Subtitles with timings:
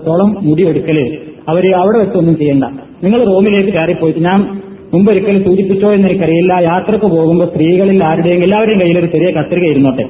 [0.00, 0.96] ത്തോളം മുടിയെടുക്കൽ.
[1.50, 2.64] അവർ അവിടെ വെച്ചൊന്നും ചെയ്യണ്ട.
[3.02, 4.38] നിങ്ങൾ റൂമിലേക്ക് കയറിപ്പോയിട്ട് ഞാൻ
[4.92, 6.52] മുമ്പൊരിക്കൽ സൂചിപ്പിച്ചോ എന്നെനിക്കറിയില്ല.
[6.70, 10.04] യാത്രയ്ക്ക് പോകുമ്പോൾ സ്ത്രീകളിൽ ആരുടെയും എല്ലാവരുടെയും കയ്യിൽ ഒരു ചെറിയ കത്രിക ഇരുന്നോട്ടെ.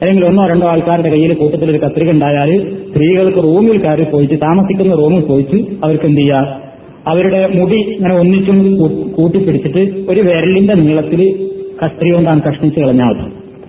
[0.00, 2.50] അല്ലെങ്കിൽ ഒന്നോ രണ്ടോ ആൾക്കാരുടെ കയ്യിൽ കൂട്ടത്തിൽ ഒരു കത്രിക ഉണ്ടായാൽ
[2.90, 6.42] സ്ത്രീകൾക്ക് റൂമിൽ കയറി പോയിട്ട് താമസിക്കുന്ന റൂമിൽ പോയിട്ട് അവർക്ക് എന്ത് ചെയ്യുക
[7.06, 8.58] അവരുടെ മുടി ഇങ്ങനെ ഒന്നിച്ചും
[9.18, 11.22] കൂട്ടിപ്പിടിച്ചിട്ട് ഒരു വിരലിന്റെ നീളത്തിൽ
[11.82, 13.16] കത്രിക കൊണ്ടാണ് കഷ്ണിച്ച് കളഞ്ഞാൽ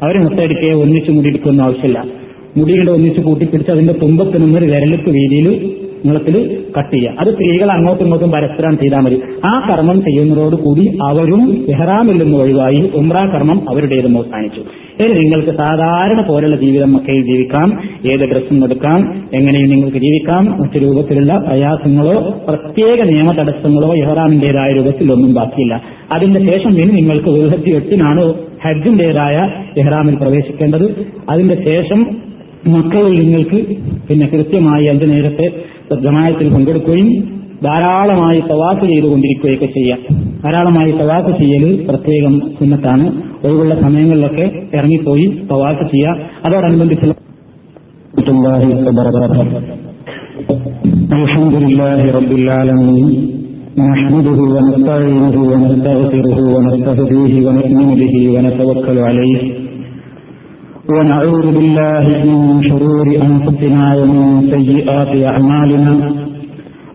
[0.03, 1.99] അവർ മുട്ടയടിക്കുകയോ ഒന്നിച്ചു മുടി എടുക്കുന്ന ആവശ്യമില്ല.
[2.57, 5.75] മുടിയുടെ ഒന്നിച്ച് കൂട്ടിപ്പിടിച്ച് അതിന്റെ തുമ്പത്തിനും ഒരു വിരലിപ്പ് വീതിയിൽ
[6.05, 7.15] നീളത്തിൽ കട്ട് ചെയ്യുക.
[7.19, 9.21] അത് സ്ത്രീകൾ അങ്ങോട്ടും ഇങ്ങോട്ടും പരസ്പരം ചെയ്താൽ മതി.
[9.45, 14.61] ആ കർമ്മം ചെയ്യുന്നതോടുകൂടി അവരും ഇഹ്റാമിൽ നിന്ന് ഒഴിവായി ഉംറ കർമ്മം അവരുടേതും അവസാനിച്ചു.
[15.03, 17.81] ഇനി നിങ്ങൾക്ക് സാധാരണ പോലുള്ള ജീവിതം മക്കയിൽ ജീവിക്കാം?
[18.05, 19.29] ഏത് ഡ്രസ്സും എടുക്കാം?
[19.33, 20.61] എങ്ങനെയും നിങ്ങൾക്ക് ജീവിക്കാം?
[20.61, 25.81] മറ്റു രൂപത്തിലുള്ള പ്രയാസങ്ങളോ പ്രത്യേക നിയമ തടസ്സങ്ങളോ ഇഹ്റാമിന്റേതായ രൂപത്തിലൊന്നും ബാക്കിയില്ല.
[26.11, 28.33] അതിന്റെ ശേഷം ഇനി നിങ്ങൾക്ക് വിഭത്തി എട്ടിനാണ്
[28.63, 31.05] ഹജ്ജിന്റേതായ ഇഹ്റാമിൽ പ്രവേശിക്കേണ്ടത്.
[31.29, 32.32] അതിന്റെ ശേഷം
[32.66, 33.58] മക്കയിൽ നിങ്ങൾക്ക്
[34.08, 35.46] പിന്നെ കൃത്യമായി അഞ്ചു നേരത്തെ
[36.02, 37.10] ജമായത്തിൽ പങ്കെടുക്കുകയും
[37.62, 40.00] ധാരാളമായി തവാഫ് ചെയ്തുകൊണ്ടിരിക്കുകയൊക്കെ ചെയ്യാം
[40.44, 43.06] ധാരാളമായി തവാഫ് ചെയ്യൽ പ്രത്യേകം സുന്നത്താണ്
[43.44, 47.14] ഒഴിവുള്ള സമയങ്ങളിലൊക്കെ ഇറങ്ങിപ്പോയി തവാഫ് ചെയ്യുക അതോടനുബന്ധിച്ചുള്ള
[48.28, 49.40] الله وبركاته
[51.14, 53.06] الحمد لله رب العالمين
[53.82, 59.40] نحمده ونستعينه ونستغفره ونستهديه ونؤمن به ونتوكل عليه
[60.89, 66.13] ونعوذ بالله من شرور أنفسنا ومن سيئات أعمالنا.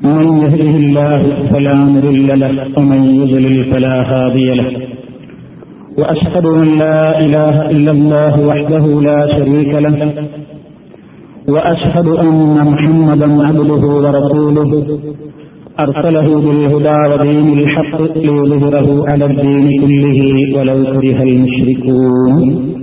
[0.02, 1.22] من يهده الله
[1.52, 4.70] فلا مضل له ومن يضلل فلا هادي له.
[5.98, 10.12] وأشهد أن لا إله إلا الله وحده لا شريك له.
[11.48, 14.98] وأشهد أن محمدا عبده ورسوله.
[15.80, 20.18] أرسله بالهدى ودين الحق ليظهره على الدين كله
[20.58, 22.77] ولو كره المشركون.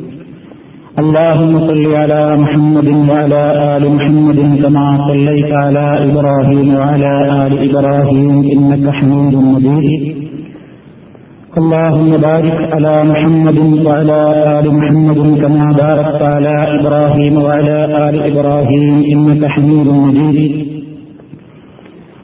[0.99, 3.43] اللهم صل على محمد وعلى
[3.77, 7.13] آل محمد كما صليت على إبراهيم وعلى
[7.45, 10.15] آل إبراهيم إنك حميد مجيد.
[11.57, 14.21] اللهم بارك على محمد وعلى
[14.59, 20.67] آل محمد كما باركت على إبراهيم وعلى آل إبراهيم إنك حميد مجيد.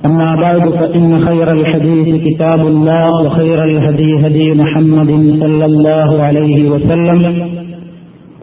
[0.05, 5.11] أما بعد فإن خير الحديث كتاب الله وخير الهدي هدي محمد
[5.41, 7.70] صلى الله عليه وسلم.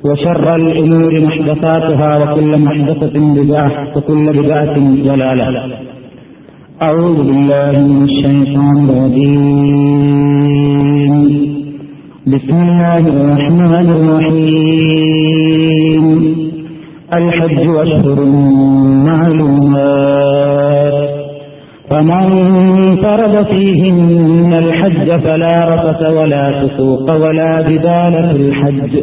[0.05, 5.63] وشر الأمور محدثاتها وكل محدثة بدعة وكل بدعة ضلالة.
[6.83, 10.29] أعوذ بالله من الشيطان الرجيم.
[12.27, 16.05] بسم الله الرحمن الرحيم.
[17.15, 18.25] الحج أشهر
[19.07, 21.09] معلومات.
[21.91, 22.25] فمن
[23.03, 29.03] فرض فيهن الحج فلا رفث ولا فسوق ولا جدال في الحج.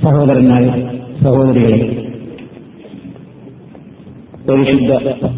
[0.03, 0.71] സഹോദരന്മാരെ
[1.23, 1.89] സഹോദരികളെ
[4.47, 4.91] പരിശുദ്ധ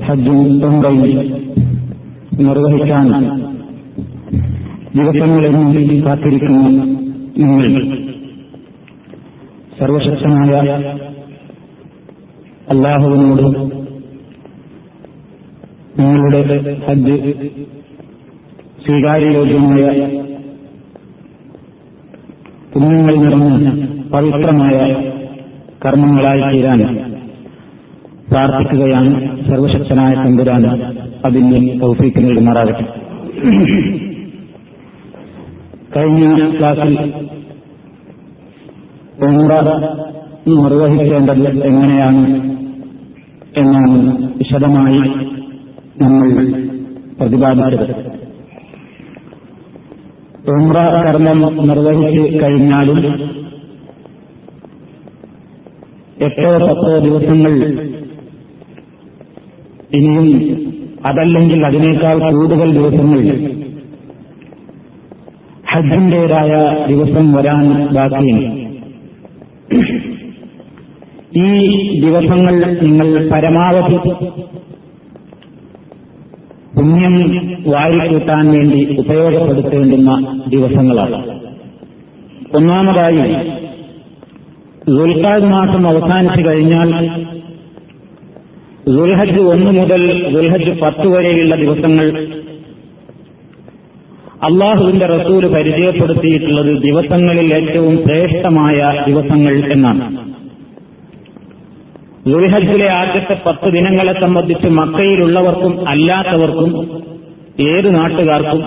[0.07, 0.39] ഹജ്ജും
[0.69, 1.11] ഉംറയും
[2.39, 3.09] നിർവഹിക്കാൻ
[4.97, 5.67] ദിവസങ്ങളെന്നും
[6.07, 6.83] കാത്തിരിക്കുന്ന
[7.41, 7.85] നിങ്ങൾ
[9.79, 10.71] സർവശക്തനായ
[12.75, 13.47] അള്ളാഹുവിനോട്
[16.00, 16.42] നിങ്ങളുടെ
[16.88, 17.16] ഹജ്ജ്
[18.84, 19.86] സ്വീകാര്യയോഗ്യമായ
[22.74, 23.70] പുണ്യങ്ങൾ നിറഞ്ഞ
[24.12, 24.78] പവിത്രമായ
[25.86, 26.82] കർമ്മങ്ങളായി തീരാൻ
[28.30, 29.14] പ്രാർത്ഥിക്കുകയാണ്
[29.48, 30.66] സർവശക്തനായ തമ്പുരാൻ
[31.26, 32.86] അതിന് തൗഫീക്ക് നേടുമാറാകട്ടെ
[35.96, 36.26] കഴിഞ്ഞ
[36.58, 36.96] ക്ലാസ്സിൽ
[39.24, 39.54] ഉംറ
[40.50, 42.24] നിർവഹിക്കേണ്ടത് എങ്ങനെയാണ്
[43.56, 43.98] എന്നാണ്
[44.38, 45.02] വിശദമായി
[46.02, 46.30] നമ്മൾ
[47.20, 47.96] പ്രതിപാദിച്ചത്.
[50.52, 53.00] ഉംറ കർമ്മം നിർവഹിച്ച് കഴിഞ്ഞാലും
[56.22, 57.54] എട്ടോ പത്തോ ദിവസങ്ങൾ
[59.94, 60.30] ഇനിയും
[61.06, 63.20] അതല്ലെങ്കിൽ അതിനേക്കാൾ കൂടുതൽ ദിവസങ്ങൾ
[65.72, 66.52] ഹജ്ജിന്റേതായ
[66.90, 68.50] ദിവസം വരാൻ ബാക്കിയുണ്ട്.
[71.40, 71.50] ഈ
[72.02, 73.98] ദിവസങ്ങൾ നിങ്ങൾ പരമാവധി
[76.76, 77.16] പുണ്യം
[77.68, 81.40] വാരിക്കൂട്ടാൻ വേണ്ടി ഉപയോഗപ്പെടുത്തേണ്ടുന്ന ദിവസങ്ങളാണ്.
[82.56, 83.36] ഒന്നാമതായി
[84.88, 86.92] ദുൽഖാദ് മാസം അവസാനിച്ചു കഴിഞ്ഞാൽ
[88.88, 92.28] ദുൽഹജ് ഒന്ന് മുതൽ ദുൽഹജ് പത്ത് വരെയുള്ള ദിവസങ്ങൾ
[94.44, 100.19] അള്ളാഹുവിന്റെ റസൂൽ പരിചയപ്പെടുത്തിയിട്ടുള്ളത് ദിവസങ്ങളിൽ ഏറ്റവും ശ്രേഷ്ഠമായ ദിവസങ്ങൾ എന്നാണ്.
[102.30, 106.72] ദുൽഹജിലെ ആദ്യത്തെ പത്ത് ദിനങ്ങളെ സംബന്ധിച്ച് മക്കയിലുള്ളവർക്കും അല്ലാത്തവർക്കും
[107.60, 108.62] ഏത് നാട്ടുകാർക്കും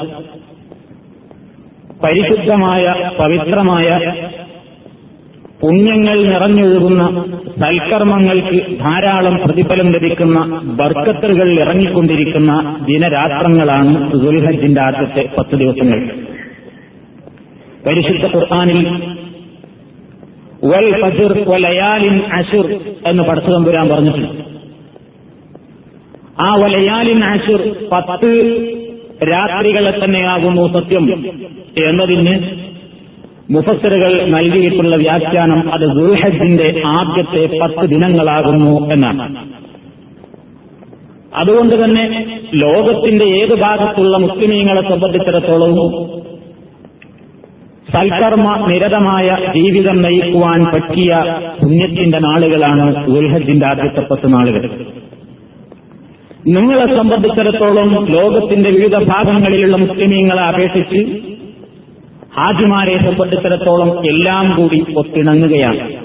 [2.04, 3.88] പരിശുദ്ധമായ പവിത്രമായ
[5.60, 7.02] പുണ്യങ്ങൾ നിറഞ്ഞൊഴുകുന്ന
[7.60, 16.00] സൽക്കർമ്മങ്ങൾക്ക് ധാരാളം പ്രതിഫലം ലഭിക്കുന്ന ബർക്കത്തുകൾ ഇറങ്ങിക്കൊണ്ടിരിക്കുന്ന ദിനരാത്രങ്ങളാണ് ദുൽഹജിന്റെ ആദ്യത്തെ പത്ത് ദിവസങ്ങൾ.
[17.86, 18.80] പരിശുദ്ധ ഖുർആാനിൽ
[20.64, 22.66] വൽ ഫജ്ർ വലയാലിൻ അഷുർ
[23.06, 24.42] എന്ന് പടച്ചുതമ്പുരാൻ പറഞ്ഞിട്ടുണ്ട്.
[26.40, 27.62] ആ വലയാലിൻ അഷുർ
[27.92, 28.30] പത്ത്
[29.32, 31.24] രാത്രികളെ തന്നെയാകുന്നു സത്യം
[31.88, 32.34] എന്നതിന്
[33.50, 39.26] മുഫസറുകൾ നൽകിയിട്ടുള്ള വ്യാഖ്യാനം അത് ദുൽഹജിന്റെ ആദ്യത്തെ പത്ത് ദിനങ്ങളാകുന്നു എന്നാണ്.
[41.34, 42.04] അതുകൊണ്ട് തന്നെ
[42.54, 45.74] ലോകത്തിന്റെ ഏത് ഭാഗത്തുള്ള മുസ്ലിമീങ്ങളെ സംബന്ധിച്ചിടത്തോളം
[47.92, 54.70] സൽക്കർമ്മ നിരതമായ ജീവിതം നയിക്കുവാൻ പറ്റിയ പുണ്യത്തിന്റെ നാളുകളാണ് ദുൽഹജിന്റെ ആദ്യത്തെ പത്ത് നാളുകൾ.
[56.46, 61.18] നിങ്ങളെ സംബന്ധിച്ചിടത്തോളം ലോകത്തിന്റെ വിവിധ ഭാഗങ്ങളിലുള്ള മുസ്ലിമീങ്ങളെ അപേക്ഷിച്ച്
[62.34, 66.02] ഹാജിമാരെ സംബന്ധിച്ചിടത്തോളം എല്ലാം കൂടി ഒത്തിണങ്ങുകയാണ്.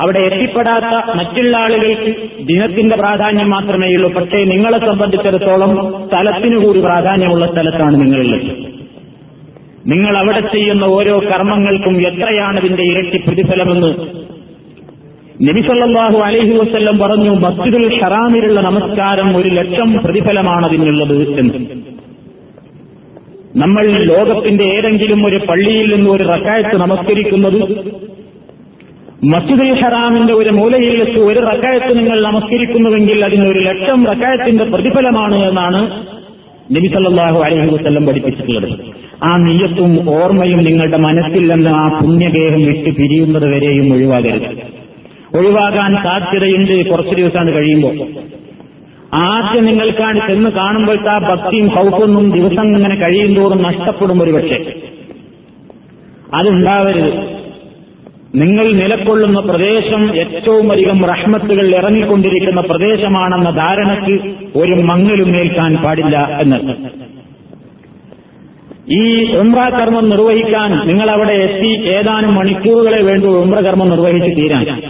[0.00, 4.12] അവിടെ എത്തിപ്പെടാത്ത മറ്റുള്ള ആളുകൾക്ക് ദിനത്തിന്റെ പ്രാധാന്യം മാത്രമേയുള്ളൂ.
[4.12, 8.77] പക്ഷേ നിങ്ങളെ സംബന്ധിച്ചിടത്തോളം സ്ഥലത്തിനു കൂടി പ്രാധാന്യമുള്ള സ്ഥലത്താണ് നിങ്ങളുള്ളത്.
[9.88, 13.90] നിങ്ങൾ അവിടെ ചെയ്യുന്ന ഓരോ കർമ്മങ്ങൾക്കും എത്രയാണ് ഇതിന്റെ ഇരട്ടി പ്രതിഫലമെന്ന്
[15.46, 21.12] നബിസല്ലാഹു അലൈഹി വസ്ല്ലം പറഞ്ഞു മസ്ജിദുൽ ഷറാമിലുള്ള നമസ്കാരം ഒരു ലക്ഷം പ്രതിഫലമാണ് അതിനുള്ളത്
[21.42, 21.58] എന്ന്.
[23.62, 27.58] നമ്മൾ ലോകത്തിന്റെ ഏതെങ്കിലും ഒരു പള്ളിയിൽ നിന്ന് ഒരു റക്കായത്ത് നമസ്കരിക്കുന്നത്
[29.32, 33.18] മസ്ജിദുൽ ഹറാമിന്റെ ഒരു മൂലയിൽ വെച്ച് ഒരു റക്കായത്ത് നിങ്ങൾ നമസ്കരിക്കുന്നുവെങ്കിൽ
[33.48, 35.80] ഒരു ലക്ഷം റക്കായത്തിന്റെ പ്രതിഫലമാണ് എന്നാണ്
[36.76, 38.68] നബി സല്ലാഹു അലൈഹി വസ്ല്ലം പഠിപ്പിച്ചിട്ടുള്ളത്.
[39.24, 44.78] ആ നീയത്തും ഓർമ്മയും നിങ്ങളുടെ മനസ്സിൽ നിന്ന് ആ പുണ്യഗേഹം വിട്ട് പിരിയുന്നത് വരെയും ഒഴിവാകരുത്.
[45.36, 47.98] ഒഴിവാകാൻ സാധ്യതയുണ്ട് കുറച്ചു ദിവസം കഴിയുമ്പോൾ.
[49.14, 54.64] ആദ്യം നിങ്ങൾക്കാണ് ചെന്ന് കാണുമ്പോഴത്തെ ആ ഭക്തിയും ഹൗഫൊന്നും ദിവസം ഇങ്ങനെ കഴിയും തോറും നഷ്ടപ്പെടും ഒരു പക്ഷേ.
[56.34, 57.38] അതുണ്ടാവരുത്.
[58.34, 66.76] നിങ്ങൾ നിലക്കൊള്ളുന്ന പ്രദേശം ഏറ്റവും അധികം റഹ്മത്തുകൾ ഇറങ്ങിക്കൊണ്ടിരിക്കുന്ന പ്രദേശമാണെന്ന ധാരണയ്ക്ക് ഒരു മങ്ങലും ഏൽക്കാൻ പാടില്ല എന്നത്
[68.90, 74.82] ഈ ഉംറ കർമ്മം നിർവഹിക്കാൻ നിങ്ങൾ അവിടെ എത്തി ഏതാനും മണിക്കൂറുകളെ വേണ്ടൂ ഉംറ കർമ്മം നിർവഹിച്ച് തീരാൻ.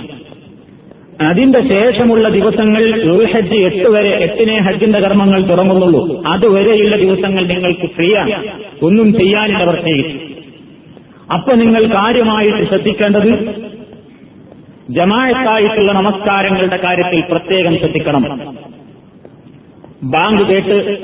[1.21, 6.23] അതിന്റെ ശേഷമുള്ള ദിവസങ്ങൾ ദുർഹജ്ജ് എട്ട് വരെ എട്ടിനെ ഹജ്ജിന്റെ കർമ്മങ്ങൾ തുടങ്ങുന്നുള്ളൂ.
[6.27, 8.33] അതുവരെയുള്ള ദിവസങ്ങൾ നിങ്ങൾക്ക് ഫ്രീ ആണ്
[8.83, 10.19] ഒന്നും ചെയ്യാനില്ല പ്രത്യേകിച്ച്.
[11.33, 13.55] അപ്പൊ നിങ്ങൾ കാര്യമായിട്ട് ശ്രദ്ധിക്കേണ്ടത്
[14.91, 18.57] ജമായത്തായിട്ടുള്ള നമസ്കാരങ്ങളുടെ കാര്യത്തിൽ പ്രത്യേകം ശ്രദ്ധിക്കണം.
[20.03, 20.99] ബാങ്ക് കേട്ട്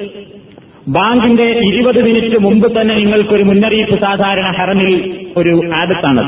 [0.89, 4.91] ബാങ്കിന്റെ ഇരുപത് മിനിറ്റ് മുമ്പ് തന്നെ നിങ്ങൾക്കൊരു മുന്നറിയിപ്പ് സാധാരണ ഹറമിൽ
[5.37, 6.23] ഒരു ആദത്താണ്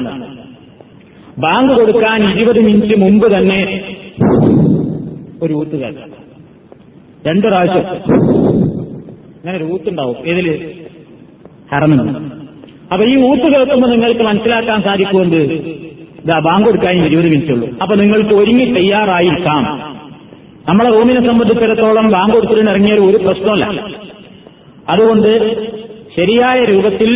[1.38, 3.58] ബാങ്ക് കൊടുക്കാൻ ഇരുപത് മിനിറ്റ് മുമ്പ് തന്നെ
[5.42, 5.94] ഒരു ഊത്തുകാർ
[7.26, 7.84] രണ്ടു പ്രാവശ്യം.
[9.38, 10.74] അങ്ങനെ ഒരു ഊത്തുണ്ടാവും ഏതിൽ?
[11.72, 12.02] ഹറമിന്
[12.92, 15.40] അപ്പൊ ഈ ഊത്ത് കേൾക്കുമ്പോൾ നിങ്ങൾക്ക് മനസ്സിലാക്കാൻ സാധിക്കുമെന്ന്
[16.24, 17.68] ഇതാ ബാങ്ക് കൊടുക്കാൻ ഇരുപത് മിനിറ്റ് ഉള്ളൂ.
[17.82, 19.62] അപ്പൊ നിങ്ങൾക്ക് ഒരുങ്ങി തയ്യാറായിരിക്കാം.
[20.68, 23.64] നമ്മളെ റൂമിനെ സംബന്ധിച്ചിടത്തോളം ബാങ്ക് കൊടുത്തിട്ട് ഇറങ്ങിയ ഒരു പ്രശ്നമല്ല
[24.88, 25.30] അതുകൊണ്ട്
[26.16, 27.10] ശരിയായ രൂപത്തിൽ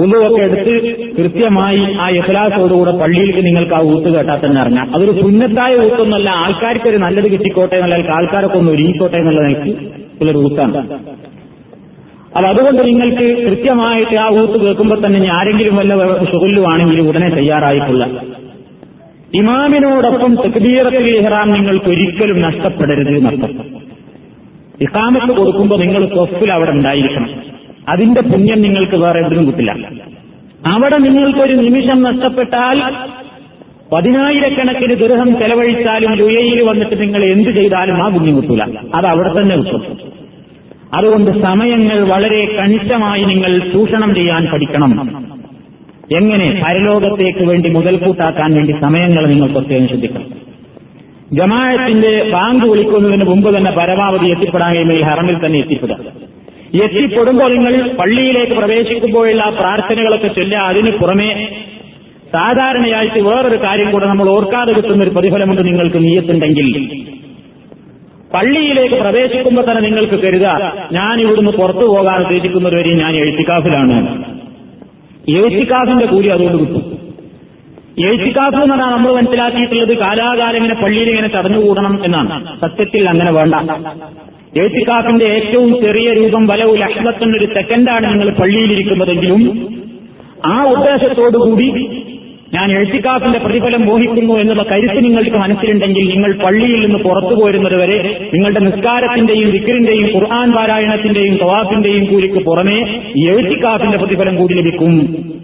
[0.00, 0.72] ഉള്ളുവൊക്കെ എടുത്ത്
[1.18, 6.28] കൃത്യമായി ആ ഇഖ്ലാസോടുകൂടെ പള്ളിയിലേക്ക് നിങ്ങൾക്ക് ആ ഊത്ത് കേട്ടാൽ തന്നെ അറിഞ്ഞാൽ അതൊരു സുന്നത്തായ ഊത്തൊന്നല്ല.
[6.44, 9.72] ആൾക്കാർക്ക് ഒരു നല്ലത് കിട്ടിക്കോട്ടെ എന്നുള്ള ആൾക്കാരൊക്കെ ഒന്ന് ഒരുങ്ങിക്കോട്ടെ എന്നുള്ള നിലയ്ക്ക്
[10.20, 10.82] ഉള്ളൊരു ഊത്താണ്.
[12.36, 15.94] അപ്പൊ അതുകൊണ്ട് നിങ്ങൾക്ക് കൃത്യമായിട്ട് ആ ഊത്ത് കേൾക്കുമ്പോൾ തന്നെ ഇനി ആരെങ്കിലും വല്ല
[16.32, 18.04] സുഖല്ലുവാണെങ്കിൽ ഉടനെ തയ്യാറായിട്ടുള്ള
[19.40, 23.54] ഇമാമിനോടൊപ്പം തെക്ബീറത്തിൽ ഇഹ്റാം നിങ്ങൾക്ക് ഒരിക്കലും നഷ്ടപ്പെടരുത് എന്നർത്ഥം.
[24.80, 27.30] ഇഖാമത്ത് കൊടുക്കുമ്പോൾ നിങ്ങൾ സ്വഫിൽ അവിടെ ഉണ്ടായിരിക്കണം.
[27.88, 29.76] അതിന്റെ പുണ്യം നിങ്ങൾക്ക് വേറെ എവിടെയും കിട്ടില്ല.
[30.66, 32.82] അവിടെ നിങ്ങൾക്കൊരു നിമിഷം നഷ്ടപ്പെട്ടാൽ
[33.92, 38.62] പതിനായിരക്കണക്കിന് ദുരഹം ചെലവഴിച്ചാലും യുഎയിൽ വന്നിട്ട് നിങ്ങൾ എന്ത് ചെയ്താലും ആ പുണ്യം കിട്ടൂല.
[38.94, 39.98] അത് അവിടെ തന്നെ കിട്ടും.
[40.94, 45.26] അതുകൊണ്ട് സമയങ്ങൾ വളരെ കണിശമായി നിങ്ങൾ ചൂഷണം ചെയ്യാൻ പഠിക്കണം.
[46.12, 50.35] എങ്ങനെ പരലോകത്തേക്ക് വേണ്ടി മുതൽക്കൂട്ടാക്കാൻ വേണ്ടി സമയങ്ങൾ നിങ്ങൾ പ്രത്യേകം ശ്രദ്ധിക്കണം.
[51.32, 55.96] ജമാഅത്തിന്റെ ബാങ്ക് വിളിക്കുന്നതിന് മുമ്പ് തന്നെ പരമാവധി എത്തിപ്പെടാമെങ്കിൽ ഹറമിൽ തന്നെ എത്തിപ്പെടുക.
[56.82, 60.58] എത്തിപ്പെടുമ്പോൾ നിങ്ങൾ പള്ളിയിലേക്ക് പ്രവേശിക്കുമ്പോഴുള്ള പ്രാർത്ഥനകളൊക്കെ ചൊല്ലുക.
[60.58, 61.48] അതിന് പുറമേ
[62.32, 66.88] സാധാരണയായിട്ട് വേറൊരു കാര്യം കൂടെ നമ്മൾ ഓർക്കാതെ കിട്ടുന്ന ഒരു പ്രതിഫലമുണ്ട് നിങ്ങൾക്ക് നീയത്തുണ്ടെങ്കിൽ.
[68.34, 74.24] പള്ളിയിലേക്ക് പ്രവേശിക്കുമ്പോൾ തന്നെ നിങ്ങൾക്ക് കരുതുക ഞാൻ ഇവിടുന്ന് പുറത്തു പോകാൻ ഉദ്ദേശിക്കുന്നതുവരെ ഞാൻ എഴുത്തിക്കാഫിലാണ്.
[75.28, 77.05] എഴുത്തിക്കാഫിന്റെ കൂലി അതുകൊണ്ട് കിട്ടും.
[78.04, 82.34] എഴുത്തിക്കാഫ് എന്നാണ് നമ്മൾ മനസ്സിലാക്കിയിട്ടുള്ളത് കാലാകാലം ഇങ്ങനെ പള്ളിയിൽ ഇങ്ങനെ ചടഞ്ഞുകൂടണം എന്നാണ്.
[82.60, 83.54] സത്യത്തിൽ അങ്ങനെ വേണ്ട.
[84.56, 86.74] എഴുത്തിക്കാഫിന്റെ ഏറ്റവും ചെറിയ രൂപം വലവു
[87.38, 89.42] ഒരു സെക്കൻഡാണ് നിങ്ങൾ പള്ളിയിലിരിക്കുന്നതെങ്കിലും
[90.46, 91.68] ആ ഉദ്ദേശത്തോടുകൂടി
[92.54, 98.60] ഞാൻ എഴുത്തിക്കാഫിന്റെ പ്രതിഫലം മോഹിക്കുന്നു എന്നുള്ള കരുത്ത് നിങ്ങൾക്ക് മനസ്സിലുണ്ടെങ്കിൽ നിങ്ങൾ പള്ളിയിൽ നിന്ന് പുറത്തു പോരുന്നത് വരെ നിങ്ങളുടെ
[98.60, 102.78] നിസ്കാരത്തിന്റെയും വിക്രിന്റെയും ഖുർആൻ പാരായണത്തിന്റെയും തവാഫിന്റെയും കൂലിക്ക് പുറമെ
[103.30, 105.35] എഴുത്തിക്കാഫിന്റെ പ്രതിഫലം കൂടി ലഭിക്കും.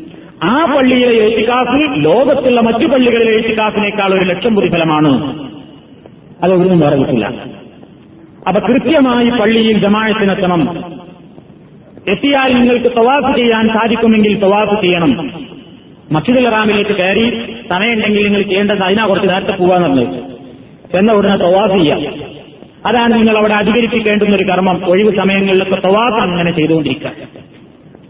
[0.42, 5.10] ആ പള്ളിയിലെ എഴുത്തിക്കാസ് ലോകത്തുള്ള മറ്റു പള്ളികളിലെ എഴുത്തിക്കാസിനേക്കാൾ ഒരു ലക്ഷം പ്രതിഫലമാണ്
[6.44, 7.26] അതൊന്നും വേറെ കിട്ടില്ല
[8.48, 10.92] അപ്പൊ കൃത്യമായി പള്ളിയിൽ ജമായത്തിനെത്തണം
[12.08, 15.30] എത്തിയാൽ നിങ്ങൾക്ക് തവാഫ് ചെയ്യാൻ സാധിക്കുമെങ്കിൽ തവാഫ് ചെയ്യണം.
[16.12, 20.22] മസ്ജിദുൽ റാമിലേക്ക് കയറി സമയമുണ്ടെങ്കിൽ നിങ്ങൾ ചെയ്യേണ്ടത് അതിനാ കുറച്ച് നേരത്തെ പോവാന്നുള്ളത്
[20.96, 22.00] എന്ന ഉടനെ തവാഫ് ചെയ്യാം.
[22.86, 24.86] അതാണ് നിങ്ങൾ അവിടെ അധികരിപ്പിക്കേണ്ടുന്ന ഒരു കർമ്മം.
[24.86, 27.41] ഒഴിവ് സമയങ്ങളിലൊക്കെ തവാഫ് അങ്ങനെ ചെയ്തുകൊണ്ടിരിക്കുക.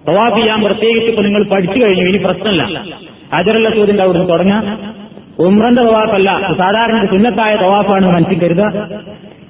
[0.09, 2.85] തവാഫ് ചെയ്യാൻ പ്രത്യേകിച്ച് ഇപ്പൊ നിങ്ങൾ പഠിച്ചു കഴിഞ്ഞു ഇനി പ്രശ്നമല്ല.
[3.33, 4.95] അജറല്ല സൂദിന്റെ അവിടുന്ന് തുടങ്ങാം.
[5.39, 8.89] ഉമ്രന്റെ തവാഫല്ല സാധാരണ സുന്നത്തായ തവാഫാണ് മനസ്സിൽ കരുതുക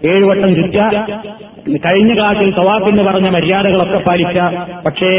[0.04, 0.78] ഏഴുവട്ടം ചുറ്റ.
[1.87, 2.54] കഴിഞ്ഞ ക്ലാസ്സിൽ
[2.88, 4.38] എന്ന് പറഞ്ഞ മര്യാദകളൊക്കെ പാലിച്ച
[4.87, 5.11] പക്ഷേ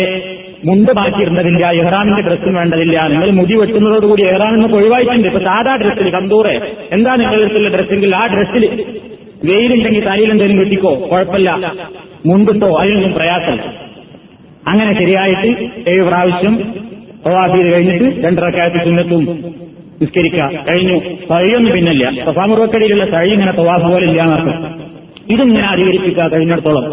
[0.65, 3.07] മുണ്ട് മാറ്റിയിരുന്നതില്ല എഹ്റാമിന്റെ ഡ്രസ്സും വേണ്ടതില്ല.
[3.07, 5.27] നിങ്ങൾ മുടി വെട്ടുന്നതോടുകൂടി എഹ്റാമിൽ ഒഴിവായിട്ടുണ്ട്.
[5.27, 6.71] ഇപ്പൊ സാധാ ഡ്രസ്സിൽ കന്തൂറെ.
[6.91, 8.63] എന്താ നിങ്ങളുടെ ഡ്രസ്സെങ്കിൽ ആ ഡ്രസ്സിൽ
[9.43, 11.73] വെയിലുണ്ടെങ്കിൽ തലയിൽ എന്തെങ്കിലും കിട്ടിക്കോ കുഴപ്പമില്ല.
[12.25, 13.63] മുണ്ടിട്ടോ അതിനൊന്നും പ്രയാസമില്ല.
[14.67, 15.49] അങ്ങനെ ശരിയായിട്ട്
[15.89, 16.73] ഏഴ് പ്രാവശ്യം
[17.27, 19.23] ഓവാസീത് കഴിഞ്ഞിട്ട് രണ്ടരക്കാലത്ത് സുന്നത്തും
[20.01, 20.49] നിസ്കരിക്കുക.
[20.69, 20.97] കഴിഞ്ഞു.
[21.31, 22.11] തഴിയൊന്നും പിന്നല്ല.
[22.25, 24.55] സഫാമുറക്കടിയിലുള്ള തഴി ഇങ്ങനെ തവാഫ് പോലെ ഇല്ല എന്നർത്ഥം
[25.29, 26.85] ഇതും ഇങ്ങനെ അധികരിപ്പിക്കുക കഴിഞ്ഞിടത്തോളം.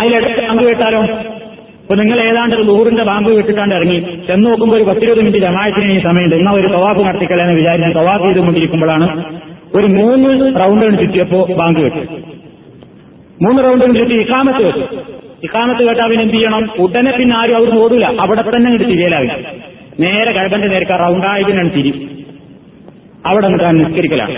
[0.00, 1.02] അതിലിടയ്ക്ക് പാമ്പ് കേട്ടാലോ
[1.82, 3.98] ഇപ്പൊ നിങ്ങൾ ഏതാണ്ട് ഒരു നൂറിന്റെ പാമ്പ് വിട്ടിട്ടാണ്ട് ഇറങ്ങി.
[4.26, 6.36] ചെന്ന് നോക്കുമ്പോൾ ഒരു പത്തിരുപത് മിനിറ്റ് ജമായത്തിന് ഈ സമയമുണ്ട്.
[6.36, 9.24] എന്നാ ഒരു തവാഫ് നടത്തിക്കളയെന്ന് വിചാരിച്ച് തവാഫ് ചെയ്തുകൊണ്ടിരിക്കുമ്പോഴാണ്
[9.74, 12.04] ഒരു മൂന്ന് റൗണ്ടുകൾ ചുറ്റിയപ്പോ ബാങ്ക് വെച്ചു
[13.42, 16.64] മൂന്ന് റൗണ്ടുകൾ ചുറ്റി ഇക്കാമത്ത് വെച്ചു ഇക്കാമത്ത് കേട്ടാ പിന്നെ എന്ത് ചെയ്യണം?
[16.84, 19.34] ഉടനെ പിന്നെ ആരും അവിടെ ഓടില്ല അവിടെ തന്നെ ഇട്ട് തിരിയലാവില്ല
[20.04, 21.92] നേരെ കഴപ്പന്റെ നേരത്തെ റൗണ്ടായതിനാണ് തിരി.
[23.24, 24.34] അവിടെ നിൽക്കാൻ നിസ്കരിക്കലാണ്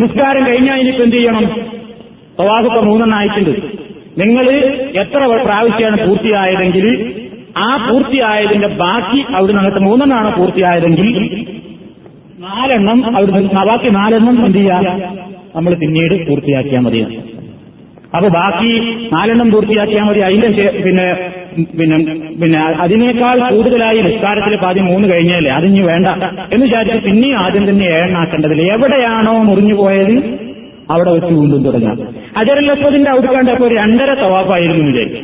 [0.00, 1.44] നിസ്കാരം കഴിഞ്ഞാൽ ഇനിയിപ്പോ എന്ത് ചെയ്യണം?
[2.38, 3.52] തവാഫ് മൂന്നെണ്ണായിട്ടുണ്ട്
[4.22, 4.46] നിങ്ങൾ
[5.02, 6.86] എത്ര പ്രാവശ്യമാണ് പൂർത്തിയായതെങ്കിൽ
[7.58, 11.08] ആ പൂർത്തിയായതിന്റെ ബാക്കി അവിടുന്ന് അങ്ങനത്തെ മൂന്നെണ്ണമാണ് പൂർത്തിയായതെങ്കിൽ
[12.44, 14.84] നാലെണ്ണം അവിടുന്ന് ബാക്കി നാലെണ്ണം എന്ത് ചെയ്യാം?
[15.56, 17.00] നമ്മൾ പിന്നീട് പൂർത്തിയാക്കിയാൽ മതി
[18.14, 18.70] അപ്പൊ ബാക്കി
[19.12, 20.20] നാലെണ്ണം പൂർത്തിയാക്കിയാൽ മതി.
[20.20, 21.30] അതിന്റെ പിന്നെ
[21.78, 21.98] പിന്നെ
[22.42, 26.06] പിന്നെ അതിനേക്കാൾ കൂടുതലായി നിസ്കാരത്തിൽ ആദ്യം മൂന്ന് കഴിഞ്ഞാലേ അതിനി വേണ്ട.
[26.52, 30.46] എന്ന് വിചാരിച്ച് പിന്നെയും ആദ്യം തന്നെ ഏണ്ണാക്കേണ്ടതില്ല എവിടെയാണോ മുറിഞ്ഞു പോയത്
[30.90, 32.08] അവിടെ വെച്ച് വീണ്ടും തുടങ്ങാം.
[32.36, 35.22] അജരലത്തതിന്റെ അവിടെ ഒരു രണ്ടര തവാപ്പായിരുന്നു വിചാരിച്ചു.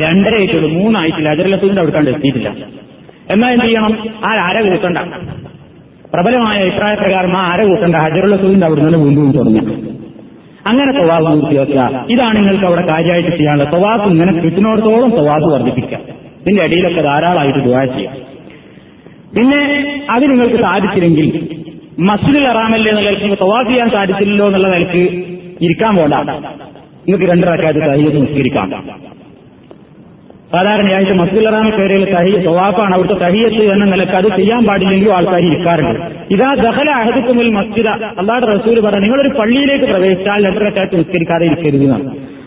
[0.00, 1.28] രണ്ടര ആയിട്ടുള്ളൂ മൂന്നായിട്ടില്ല.
[1.28, 2.54] അജരലഫത്തിന്റെ അവിടെ കണ്ട് എത്തിയിട്ടില്ല.
[3.30, 3.96] എന്നാൽ എന്ത് ചെയ്യണം?
[4.24, 4.98] ആ അര കൂട്ടണ്ട.
[6.14, 9.60] പ്രബലമായ അഭിപ്രായ പ്രകാരം ആ അര കൂട്ടണ്ട അജരലത്തതിന്റെ അവിടെ നിന്ന് വീണ്ടും തുടങ്ങി.
[10.68, 12.06] അങ്ങനെ തവാഫ് പൂർത്തിയാക്കുക.
[12.10, 14.06] ഇതാണ് നിങ്ങൾക്ക് അവിടെ കാര്യമായിട്ട് ചെയ്യാനുള്ളത് തവാഫ്.
[14.12, 15.98] ഇങ്ങനെ കിട്ടുന്നിടത്തോളം തവാഫ് വർദ്ധിപ്പിക്കുക.
[16.42, 18.16] ഇതിന്റെ അടിയിലൊക്കെ ധാരാളമായിട്ട് ദുവാ ചെയ്യാം
[19.36, 19.60] പിന്നെ
[20.10, 21.26] അത് നിങ്ങൾക്ക് സാധിച്ചില്ലെങ്കിൽ
[22.08, 25.02] മസ്ജിദിൽ അറാമല്ലേ എന്നുള്ള നിലയ്ക്ക് തവാഫ് ചെയ്യാൻ സാധിച്ചില്ലല്ലോ എന്നുള്ള നിലയ്ക്ക്
[25.66, 26.14] ഇരിക്കാൻ പോണ്ട.
[26.14, 28.68] നിങ്ങൾക്ക് രണ്ടരക്കാലത്ത് തഹിയത്ത് നിസ്കരിക്കാം
[30.52, 31.44] സാധാരണയായിട്ട് മസ്ജിദ്
[31.78, 32.94] കയറിയ തഹി തവാഫാണ്.
[32.94, 36.00] അവിടുത്തെ തഹിയത്ത് എന്ന നിലയ്ക്ക് അത് ചെയ്യാൻ പാടില്ലെങ്കിലും ആൾക്കാർ ഇരിക്കാറുണ്ട്.
[36.34, 37.88] ഇതാ ദഹല അഹദുക്കുമിൽ മസ്ജിദ.
[37.88, 41.86] അള്ളാഹുടെ റസൂൽ പറഞ്ഞു നിങ്ങളൊരു പള്ളിയിലേക്ക് പ്രവേശിച്ചാൽ രണ്ടരക്കാലത്ത് നിസ്കരിക്കാതെ ഇരിക്കരുത്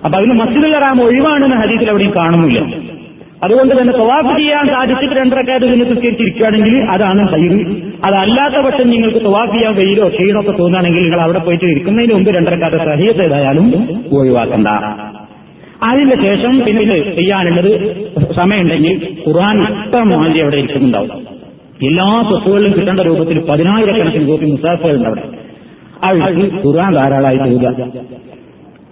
[0.05, 2.60] അപ്പൊ അതിന് മസ്ജിദ് റാം ഒഴിവാണെന്ന് ഹദീസിൽ അവിടെയും കാണുന്നില്ല.
[3.43, 7.60] അതുകൊണ്ട് തന്നെ തവാഫ് ചെയ്യാൻ സാധിച്ചിട്ട് രണ്ടരക്കാർ ഇതിനെ നിസ്കരിച്ചിരിക്കുകയാണെങ്കിൽ അതാണ് ഹൈറ്.
[8.05, 13.24] അതല്ലാത്ത പക്ഷം നിങ്ങൾക്ക് തവാഫ് ചെയ്യാൻ വെയിലോ ക്ഷീണമൊക്കെ തോന്നുകയാണെങ്കിൽ നിങ്ങൾ അവിടെ പോയിട്ട് ഇരിക്കുന്നതിന് മുമ്പ് രണ്ടരക്കാരുടെ സഹിയത്ത്
[13.24, 13.67] ഏതായാലും
[14.20, 14.67] ഒഴിവാക്കണ്ട.
[15.83, 17.71] അതിന്റെ ശേഷം പിന്നെ ചെയ്യാനുള്ളത്
[18.35, 21.09] സമയമുണ്ടെങ്കിൽ ഖുർആൻ ഇഷ്ടമാതിരി അവിടെ ഇരിക്കുന്നുണ്ടാവും.
[21.83, 25.23] എല്ലാ സ്വത്തുകളിലും കിട്ടേണ്ട രൂപത്തിൽ പതിനായിരക്കണക്കിന് കോപ്പി മുസാഫുകളുണ്ട് അവിടെ.
[26.03, 27.91] അത് ഖുർആൻ ധാരാളമായി എഴുതുക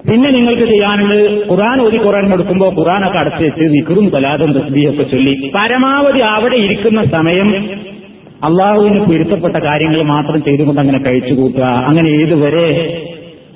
[0.10, 6.20] പിന്നെ നിങ്ങൾക്ക് ചെയ്യാനുള്ളത് ഖുറാൻ ഓതി ഖുറാൻ കൊടുക്കുമ്പോൾ ഖുറാനൊക്കെ അടച്ചു വെച്ച് വിക്രും കലാദം തസ്ബീഹൊക്കെ ചൊല്ലി പരമാവധി
[6.20, 7.70] അവിടെ ഇരിക്കുന്ന സമയം
[8.44, 11.64] അള്ളാഹുവിന് പൊരുത്തപ്പെട്ട കാര്യങ്ങൾ മാത്രം ചെയ്തുകൊണ്ട് അങ്ങനെ കഴിച്ചു കൂട്ടുക.
[11.64, 12.68] അങ്ങനെ ഏതുവരെ?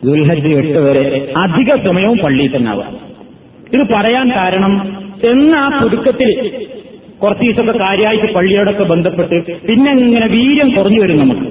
[0.03, 1.33] ദുൽഹജ് എട്ട് വരെ.
[1.37, 3.12] അധിക സമയവും പള്ളിയിൽ തന്നെ ആവുക
[3.75, 4.73] ഇത് പറയാൻ കാരണം
[5.31, 6.29] എന്ന ആ പുതുക്കത്തിൽ
[7.21, 9.37] കുറച്ച് ദിവസമൊക്കെ കാര്യമായിട്ട് പള്ളിയോടൊക്കെ ബന്ധപ്പെട്ട്
[9.67, 11.45] പിന്നെ ഇങ്ങനെ വീര്യം കുറഞ്ഞു വരും നമുക്ക്.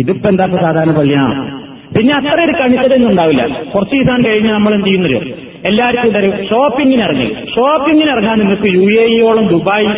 [0.00, 1.36] ഇതിപ്പോ എന്താ സാധാരണ പള്ളിയാണ്
[1.96, 3.42] പിന്നെ അത്ര ഒരു കണിച്ചതൊന്നും ഉണ്ടാവില്ല.
[3.72, 5.16] കുറച്ച് ദിവസം കഴിഞ്ഞ് നമ്മൾ എന്ത് ചെയ്യുന്നത്
[5.70, 7.26] എല്ലാവർക്കും ഒരു ഷോപ്പിങ്ങിന് ഇറങ്ങി.
[7.54, 9.90] ഷോപ്പിങ്ങിന് ഇറങ്ങാൻ നിങ്ങൾക്ക് യു എ ഇയോളം ദുബായ്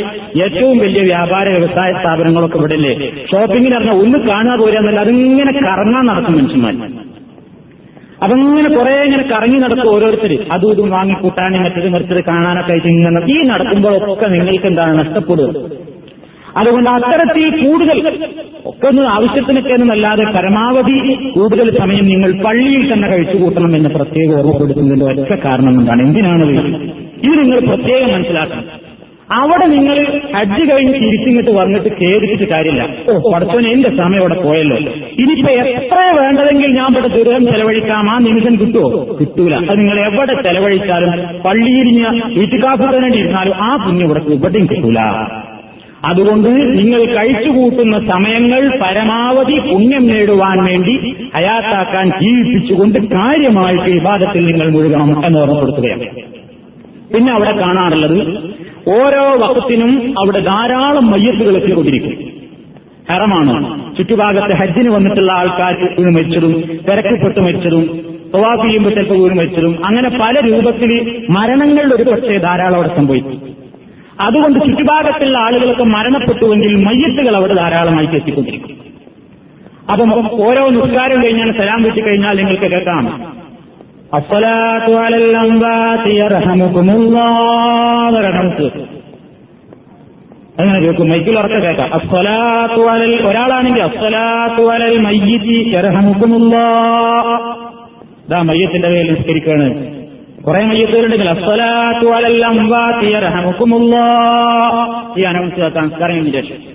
[0.47, 2.93] ഏറ്റവും വലിയ വ്യാപാര വ്യവസായ സ്ഥാപനങ്ങളൊക്കെ ഇവിടെ ഇല്ലേ
[3.31, 6.75] ഷോപ്പിങ്ങിന് ഇറങ്ങാൻ ഒന്ന് കാണാൻ പോരാന്നല്ല അതിങ്ങനെ കറങ്ങാൻ നടക്കും മനുഷ്യന്മാർ
[8.23, 13.39] അതങ്ങനെ കുറെ ഇങ്ങനെ കറങ്ങി നടക്കും ഓരോരുത്തർ അതും ഇതും വാങ്ങിക്കൂട്ടാനും മറ്റത് മറിച്ചത് കാണാനൊക്കെ ആയിട്ട് ഇങ്ങനെ ഈ
[13.43, 15.49] നടക്കുമ്പോഴൊക്കെ നിങ്ങൾക്ക് എന്താണ് നഷ്ടപ്പെടുക?
[16.57, 17.99] അതുകൊണ്ട് അത്തരത്തിൽ കൂടുതൽ
[18.65, 20.97] ഒക്കെ ഒന്ന് ആവശ്യത്തിനൊക്കെ എന്നല്ലാതെ പരമാവധി
[21.35, 26.45] കൂടുതൽ സമയം നിങ്ങൾ പള്ളിയിൽ തന്നെ കഴിച്ചു കൂട്ടണം എന്ന് പ്രത്യേകം ഓർമ്മപ്പെടുത്തുന്നതിന്റെ ഒറ്റ കാരണം എന്താണ് എന്തിനാണ്
[27.27, 28.65] ഇത് നിങ്ങൾ പ്രത്യേകം മനസ്സിലാക്കണം.
[29.33, 32.89] അവിടെ നിങ്ങൾ ഹജ്ജ് കഴിഞ്ഞ് തിരിച്ചിങ്ങോട്ട് വന്നിട്ട് ഖേദിച്ചിട്ട് കാര്യമില്ല.
[33.11, 34.77] ഓ പടത്തോനെ എന്റെ സമയം അവിടെ പോയല്ലോ.
[35.23, 38.11] ഇനിയിപ്പോ എത്ര വേണ്ടതെങ്കിൽ ഞാൻ ഇവിടെ ദുരിതം ചെലവഴിക്കാം?
[38.11, 39.55] ആ നിമിഷം കിട്ടുമോ കിട്ടൂല.
[39.55, 42.07] അത് നിങ്ങൾ എവിടെ ചെലവഴിച്ചാലും പള്ളിയിൽ
[42.39, 44.99] വീട്ടുകാപ്പ് വേണ്ടി ഇരുന്നാലും ആ പുണ്യം ഇവിടെ ഇവിടെയും കിട്ടൂല.
[46.05, 55.39] അതുകൊണ്ട് നിങ്ങൾ കഴിച്ചുകൂട്ടുന്ന സമയങ്ങൾ പരമാവധി പുണ്യം നേടുവാൻ വേണ്ടി ഹയാത്താക്കാൻ ജീവിപ്പിച്ചുകൊണ്ട് കാര്യമായിട്ട് വിവാദത്തിൽ നിങ്ങൾ മുഴുകണം എന്ന്
[55.39, 56.05] ഓർമ്മപ്പെടുത്തുകയാണ്.
[57.15, 58.19] പിന്നെ അവിടെ കാണാറുള്ളത്
[58.89, 62.35] ഓരോ വക്കത്തിനും അവിടെ ധാരാളം മയ്യത്തുകൾ എത്തിക്കൊണ്ടിരിക്കും.
[63.11, 63.97] ഹറമാണ്.
[63.97, 66.53] ചുറ്റുഭാഗത്ത് ഹജ്ജിന് വന്നിട്ടുള്ള ആൾക്കാർ വീണ് മരിച്ചതും
[66.91, 68.01] തിരക്കപ്പെട്ട് മരിച്ചതും
[68.35, 73.57] തവാഫ് ചെയ്യുമ്പോൾ ചിലപ്പോൾ വീണ് മരിച്ചതും അങ്ങനെ പല രൂപത്തിൽ മരണങ്ങളുടെ ഒരു പക്ഷേ ധാരാളം അവിടെ സംഭവിക്കും.
[74.21, 78.79] അതുകൊണ്ട് ചുറ്റുഭാഗത്തുള്ള ആളുകളൊക്കെ മരണപ്പെട്ടുവെങ്കിൽ മയ്യത്തുകൾ അവിടെ ധാരാളമായി എത്തിക്കൊണ്ടിരിക്കും.
[79.93, 83.37] അപ്പം ഓരോ നിസ്കാരം കഴിഞ്ഞാൽ സലാം വെച്ച് കഴിഞ്ഞാൽ നിങ്ങൾക്ക് കേൾക്കാം.
[90.59, 91.09] അങ്ങനെ കേൾക്കും?
[91.09, 91.95] മൈക്കിൽ ഉറക്കെ കേൾക്കാം.
[91.95, 95.57] അസ്സലാത്തു അലൽ ഒരാളാണെങ്കിൽ അസ്വലാത്തു അലൽ മയ്യത്തി
[98.27, 99.69] ഇതാ മയ്യത്തിന്റെ പേരിൽ നിസ്കരിക്കുകയാണ്
[100.43, 104.81] കുറെ മയ്യത്തുകളുണ്ടെങ്കിൽ അസ്സലാത്തു അലൽ അംബാതി യർഹമുകുമുല്ലാഹ്
[105.21, 106.74] ഈ അനൗൺസ് സംസ്കാരം ശേഷം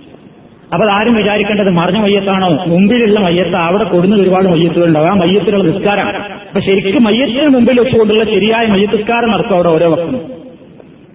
[0.70, 2.48] അപ്പൊ ആരും വിചാരിക്കേണ്ടത് മറിഞ്ഞ മയ്യത്താണോ?
[2.68, 8.66] മുമ്പിലുള്ള മയ്യത്ത് അവിടെ കൊടുന്ന ഒരുപാട് മയ്യത്തുകളുണ്ടാവും ആ മയ്യത്തിലുള്ള നിസ്കാരമാണ് അപ്പൊ ശരിക്കും മയ്യത്തിന് മുമ്പിൽ വെച്ചുകൊണ്ടുള്ള ശരിയായ
[8.68, 10.18] മയ്യത്തുസ്കാരം നടക്കും അവിടെ ഓരോ വസ്തു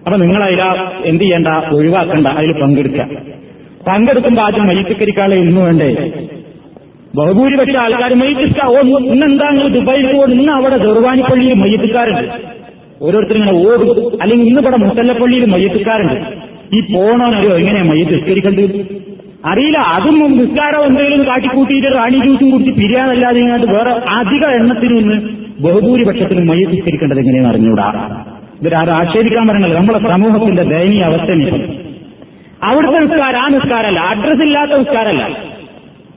[0.05, 0.59] അപ്പൊ നിങ്ങൾ അതിൽ
[1.05, 1.47] എന്ത് ചെയ്യേണ്ട?
[1.71, 2.27] ഒഴിവാക്കണ്ട.
[2.39, 3.05] അതിൽ പങ്കെടുക്കുക
[3.87, 5.87] പങ്കെടുക്കുമ്പോൾ ആദ്യം മയ്യത്തിക്കരിക്കാളെ ഇന്ന് വേണ്ടേ?
[7.13, 12.25] ബഹുഭൂരിപക്ഷ ആൾക്കാർ മയ്യത്തിസ്ക ഓ ഇന്നെന്താ നിങ്ങൾ ദുബായിൽ പോകുന്നത് ഇന്ന് അവിടെ ദുർവാനിപ്പള്ളിയിൽ മയ്യത്തിക്കാരുണ്ട്
[13.01, 13.89] ഓരോരുത്തരും ഇങ്ങനെ ഓടും.
[14.21, 16.17] അല്ലെങ്കിൽ ഇന്ന് ഇവിടെ മുത്തല്ലപ്പള്ളിയിൽ മയ്യത്തിക്കാരുണ്ട്
[16.73, 18.77] ഈ പോണോനറിയോ എങ്ങനെയാ മയ്യത്ത് നിസ്കരിക്കേണ്ടത്
[19.45, 19.77] അറിയില്ല.
[19.95, 25.15] അതും നിസ്കാരം എന്തെങ്കിലും കാട്ടിക്കൂട്ടിയിട്ട് റാണി ജ്യൂസും കുടിച്ച് പിരിയാന്നല്ലാതെ ഇങ്ങോട്ട് വേറെ അധിക എണ്ണത്തിനൊന്ന്
[25.65, 27.87] ബഹുഭൂരിപക്ഷത്തിനും മയ്യത്തിസ്കരിക്കേണ്ടത് എങ്ങനെയെന്ന് അറിഞ്ഞൂടാ
[28.61, 31.29] ഇവരാരും ആക്ഷേപിക്കാൻ പറഞ്ഞത് നമ്മളെ സമൂഹത്തിന്റെ ദയനീയ അവസ്ഥ
[32.63, 33.99] അവിടുത്തെ നിസ്കാരം ആ നിസ്കാരമല്ല.
[34.11, 35.23] അഡ്രസ് ഇല്ലാത്ത നിസ്കാരമല്ല.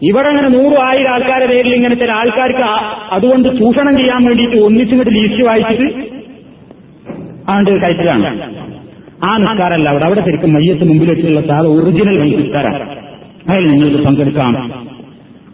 [0.02, 2.64] ഇവിടെ അങ്ങനെ നൂറും ആയിരം ആൾക്കാരെ പേരിൽ ഇങ്ങനെ ചില ആൾക്കാർക്ക്
[3.12, 5.86] അതുകൊണ്ട് ചൂഷണം ചെയ്യാൻ വേണ്ടിയിട്ട് ഒന്നിച്ചിങ്ങോട്ട് ലീസ്റ്റ് വായിച്ചിട്ട്
[7.50, 8.26] ആണ്ട് കയറ്റിലാണ്
[9.24, 10.04] ആ നിസ്കാരമല്ല അവിടെ.
[10.04, 13.07] അവിടെ ശരിക്കും മയ്യത്ത് മുമ്പിൽ വെച്ചിട്ടുള്ള സാധ ഒറിജിനൽ നിസ്കാരമാണ്.
[13.48, 14.52] അതിൽ നിങ്ങൾക്ക് പങ്കെടുക്കാം.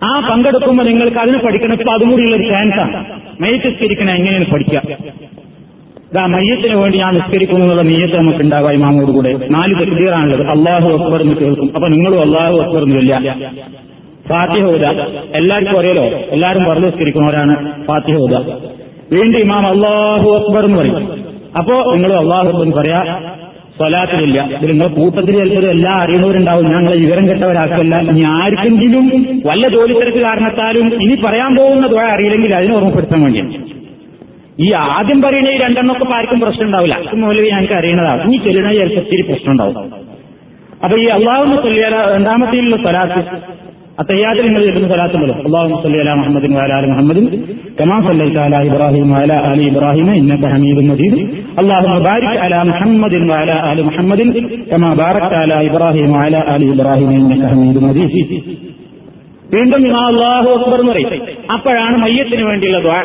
[0.02, 1.74] ആ പങ്കെടുക്കുമ്പോൾ നിങ്ങൾക്ക് അതിന് പഠിക്കണം.
[1.74, 3.04] ഇപ്പൊ അതുകൂടിയുള്ള ഒരു ചാൻസാണ്
[3.40, 4.80] മയ്യത്ത് നിസ്കരിക്കണം എങ്ങനെയാണ് പഠിക്കുക?
[6.12, 9.30] ഇതാ മയ്യത്തിന് വേണ്ടി ഞാൻ നിസ്കരിക്കുന്നു എന്നുള്ള നീയത്ത് നമുക്ക് ഉണ്ടാവുക ഇമാമോട് കൂടെ.
[9.50, 11.70] നാല് പ്രതികളാണുള്ളത് അള്ളാഹു അക്ബർ എന്ന് കേൾക്കും.
[11.74, 13.14] അപ്പൊ നിങ്ങളും അള്ളാഹു അക്ബർ എന്നില്ല
[14.62, 14.84] ഓത
[15.34, 16.04] എല്ലാവർക്കും അറിയലോ?
[16.34, 18.34] എല്ലാവരും പറഞ്ഞു നിസ്കരിക്കുന്നവരാണ് ഫാത്തിഹ ഓത
[19.12, 21.24] വീണ്ടും ഇമാം അള്ളാഹു അക്ബർ എന്ന് പറയും.
[21.58, 23.00] അപ്പോ നിങ്ങളും അള്ളാഹു അക്ബർ എന്ന് പറയാ
[23.78, 24.38] സ്വലാത്തിലില്ല.
[24.60, 26.66] ഇത് നിങ്ങളെ കൂട്ടത്തിൽ ചിലപ്പോൾ എല്ലാ അറിയുന്നവരുണ്ടാവും.
[26.72, 28.00] ഞങ്ങളെ വിവരം കെട്ടവരാക്കല്ല.
[28.00, 29.06] ഇനി ആർക്കെങ്കിലും
[29.46, 33.42] വല്ല ജോലിത്തിരക്ക് കാരണത്താലും ഇനി പറയാൻ പോകുന്ന തുക അറിയില്ലെങ്കിൽ അതിനെ ഓർമ്മപ്പെടുത്താൻ വേണ്ടി
[34.60, 36.94] ഈ ആദ്യം പറയുന്ന ഈ രണ്ടെണ്ണൊക്കെ ആർക്കും പ്രശ്നം ഉണ്ടാവില്ല.
[36.94, 38.22] അത് മൂലം ഞങ്ങൾക്ക് അറിയണതാണ്.
[38.22, 39.76] ഇനി ചെല്ലുന്ന ഇത്തിരി പ്രശ്നം ഉണ്ടാവും.
[40.84, 43.20] അപ്പൊ ഈ അള്ളാഹുന്ന തൊല്ലിയാല രണ്ടാമത്തെയുള്ള സ്വലാത്ത്
[44.00, 47.26] അത്തയ്യാതെ നിങ്ങൾ ചെല്ലുന്ന സ്വലാത്തുണ്ടല്ലോ അള്ളാഹു സല്ലി മുഹമ്മദിൻ വാല മുഹമ്മദിൻ
[47.80, 51.43] കമാ സല്ലൈത്ത ഇബ്രാഹിം വാല അലി ഇബ്രാഹിം ഇന്നത്തെ ഹമീദ് മജീദ്.
[51.59, 54.19] اللهم بارك على محمد وعلى ال محمد
[54.71, 58.31] كما باركت على ابراهيم وعلى ال ابراهيم انك حميد مجيد
[59.49, 61.11] വീണ്ടും ഇമാ അള്ളാഹു അക്ബർ എന്ന് പറയും
[61.55, 62.99] അപ്പോഴാണ് മയ്യത്തിന് വേണ്ടിയുള്ള ദ്വാ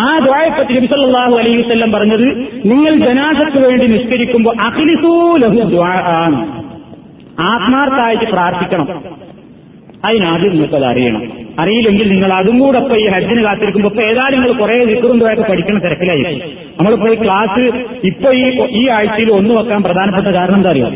[0.00, 2.26] ആ ദ്വായപ്പത്തി നബി സല്ലല്ലാഹു അലൈഹി വസല്ലം പറഞ്ഞത്
[2.70, 6.34] നിങ്ങൾ ജനാസക്ക് വേണ്ടി നിസ്കരിക്കുമ്പോൾ അഖിലിസൂ ലഹു ദ്വാആൻ
[7.50, 8.88] ആത്മാർത്ഥമായിട്ട് പ്രാർത്ഥിക്കണം
[10.08, 11.22] അതിനാദ്യം നിങ്ങൾക്കത് അറിയണം
[11.61, 15.79] അറിയില്ലെങ്കിൽ നിങ്ങൾ അതും കൂടെ ഇപ്പൊ ഈ ഹജ്ജിന് കാത്തിരിക്കുമ്പോൾ ഇപ്പൊ ഏതായാലും നിങ്ങൾ കുറെ വിക്രും ദ്വായൊക്കെ പഠിക്കുന്ന
[15.79, 16.39] തിരക്കിലായിരിക്കും.
[16.79, 17.63] നമ്മളിപ്പോ ഈ ക്ലാസ്
[18.09, 18.45] ഇപ്പൊ ഈ
[18.79, 20.93] ഈ ആഴ്ചയിൽ ഒന്നു വെക്കാൻ പ്രധാനപ്പെട്ട കാരണം എന്താ അറിയാം?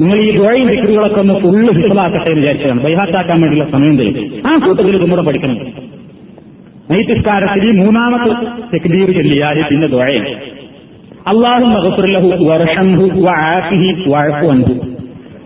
[0.00, 4.94] നിങ്ങൾ ഈ ദുഴയും വിക്രുകളൊക്കെ ഒന്ന് ഫുള്ള് ഹിഫലാക്കട്ടെ എന്ന് വിചാരിച്ചതാണ് ബൈഹാത്താക്കാൻ വേണ്ടിയുള്ള സമയം തരും ആ കൂട്ടത്തിൽ
[4.96, 5.56] ഇതും കൂടെ പഠിക്കണം.
[6.90, 8.30] നൈതിസ്കാരത്തിൽ ഈ മൂന്നാമത്തെ
[8.72, 10.26] തെക്ബീർ ചൊല്ലിയാൽ പിന്നെ ദുഴയും
[11.26, 11.64] അള്ളാഹു
[14.08, 14.74] വഅഫു അൻഹു.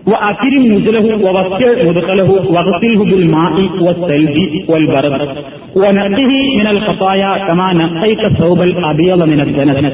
[0.06, 4.36] وأكرم نزله ووسع مدخله واغسله بالماء والثلج
[4.68, 5.28] والبرد
[5.76, 9.92] ونقه من الخطايا كما نقيت الثوب الأبيض من الدنس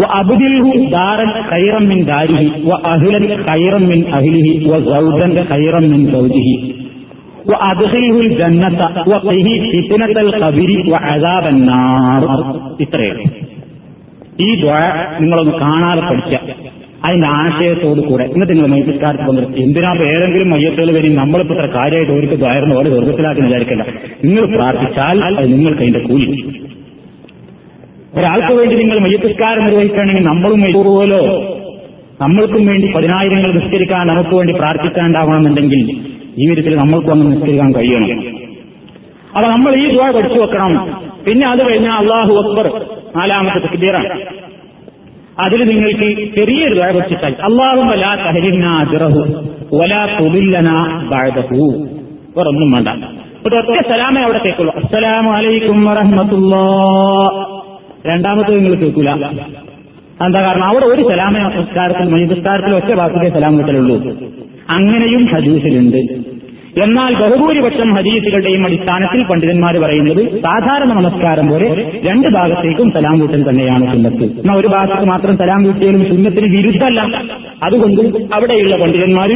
[0.00, 6.48] وأبدله دارا خيرا من داره وأهلا خيرا من أهله وزوجا خيرا من زوجه
[7.46, 9.46] وأدخله الجنة وقه
[9.88, 12.22] فتنة القبر وعذاب النار
[12.80, 13.18] ഇത്രയും
[14.40, 14.82] ഈ ദ്വാ
[15.20, 16.38] നിങ്ങളൊന്ന് കാണാതെ പഠിക്കുക
[17.07, 21.15] അതിന്റെ ആശയത്തോടു കൂടെ എന്നിട്ട് നിങ്ങൾ മൈസക്കാർക്ക് വന്നിട്ട് എന്തിനാ ഏതെങ്കിലും മയ്യത്തുകൾ വരും?
[21.15, 23.81] നമ്മളിപ്പോ ഇത്ര കാര്യമായിട്ട് അവർക്ക് ദ്വാരുന്ന പോലെ ദുർഗത്തിലാക്കി വിചാരിക്കണ്ട
[24.25, 26.27] നിങ്ങൾ പ്രാർത്ഥിച്ചാൽ അത് നിങ്ങൾക്ക് അതിന്റെ കൂലി
[28.17, 31.21] ഒരാൾക്ക് വേണ്ടി നിങ്ങൾ മയ്യത്തിസ്കാരം നിർവഹിക്കുകയാണെങ്കിൽ നമ്മളും മൈസൂറുപോലോ
[32.21, 35.81] നമ്മൾക്കും വേണ്ടി പതിനായിരങ്ങൾ നിസ്കരിക്കാൻ നമുക്ക് വേണ്ടി പ്രാർത്ഥിക്കാനുണ്ടാവണമെന്നുണ്ടെങ്കിൽ
[36.37, 38.09] ജീവിതത്തിൽ നമ്മൾക്കും അങ്ങ് നിസ്കരിക്കാൻ കഴിയണം.
[39.35, 40.73] അപ്പൊ നമ്മൾ ഈ ദുവാ പഠിച്ചു വെക്കണം.
[41.25, 42.67] പിന്നെ അത് കഴിഞ്ഞാൽ അള്ളാഹു അക്ബർ
[43.17, 44.09] നാലാമത്തെ തക്ബീറാണ്.
[45.37, 49.21] അതിൽ നിങ്ങൾക്ക് ചെറിയൊരു ദ്വാ പഠിച്ചിട്ടാൽ അള്ളാഹു ലാ തഹരിന്ന അജ്റഹു
[49.79, 50.69] വലാ തുദില്ലന
[51.11, 51.59] ബഅദഹു
[52.73, 52.89] വേണ്ട
[53.47, 56.63] ഒരു ഒറ്റ സലാമേ അവിടെ കേൾക്കുള്ളൂ അസ്സലാമു അലൈക്കും വറഹ്മത്തുള്ളാ
[58.09, 59.09] രണ്ടാമത്തെ നിങ്ങൾ കേൾക്കൂല
[60.25, 63.97] എന്താ കാരണം അവിടെ ഒരു സലാമ നമസ്കാരത്തിൽ മനുസ്കാരത്തിൽ ഒറ്റ വാക്കിലെ സലാം കിട്ടലുള്ളൂ
[64.77, 65.99] അങ്ങനെയും ഹദീസിലുണ്ട്
[66.83, 74.23] എന്നാൽ ബഹുഭൂരിപക്ഷം ഹദീസുകളുടെയും അടിസ്ഥാനത്തിൽ പണ്ഡിതന്മാർ പറയുന്നത് സാധാരണ നമസ്കാരം പോലെ രണ്ട് ഭാഗത്തേക്കും സലാം കൂട്ടൽ തന്നെയാണ് സുന്നത്ത്.
[74.23, 77.21] എന്നാൽ ഒരു ഭാഗത്ത് മാത്രം സലാം കൂട്ടിയാലും സുന്നത്തിന് വിരുദ്ധമല്ല
[77.63, 78.01] അതുകൊണ്ട്
[78.33, 79.29] അവിടെയുള്ള പണ്ഡിതന്മാർ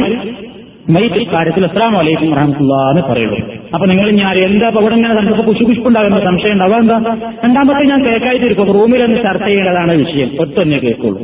[0.90, 3.38] മൈത്രിക്കാര്യത്തിൽ അസ്ലാം വലൈക്കും റഹമത്തുള്ള എന്ന് പറയുള്ളൂ
[3.74, 7.16] അപ്പൊ നിങ്ങൾ ഞാൻ എന്താ അപ്പൊ ഇവിടെ ഇങ്ങനെ കുശു കുശുണ്ടാകുന്ന സംശയം ഉണ്ടാവുക എന്താ?
[7.44, 8.66] രണ്ടാമത്തെ ഞാൻ കേൾക്കാതിരിക്കും.
[8.66, 10.30] റൂമിലൊന്ന് ചർച്ച ചെയ്യേണ്ടതാണ് വിഷയം.
[10.40, 11.22] ഒറ്റന്നെ കേൾക്കുള്ളൂ.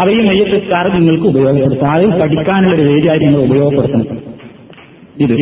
[0.00, 1.90] അപ്പൊ ഈ മയ്യത്തിസ്കാരം നിങ്ങൾക്ക് ഉപയോഗപ്പെടുത്താം.
[1.90, 4.27] അത് പഠിക്കാനുള്ള ഒരു വേദിയായി നിങ്ങൾ ഉപയോഗപ്പെടുത്തണം.
[5.20, 5.36] ഇത്.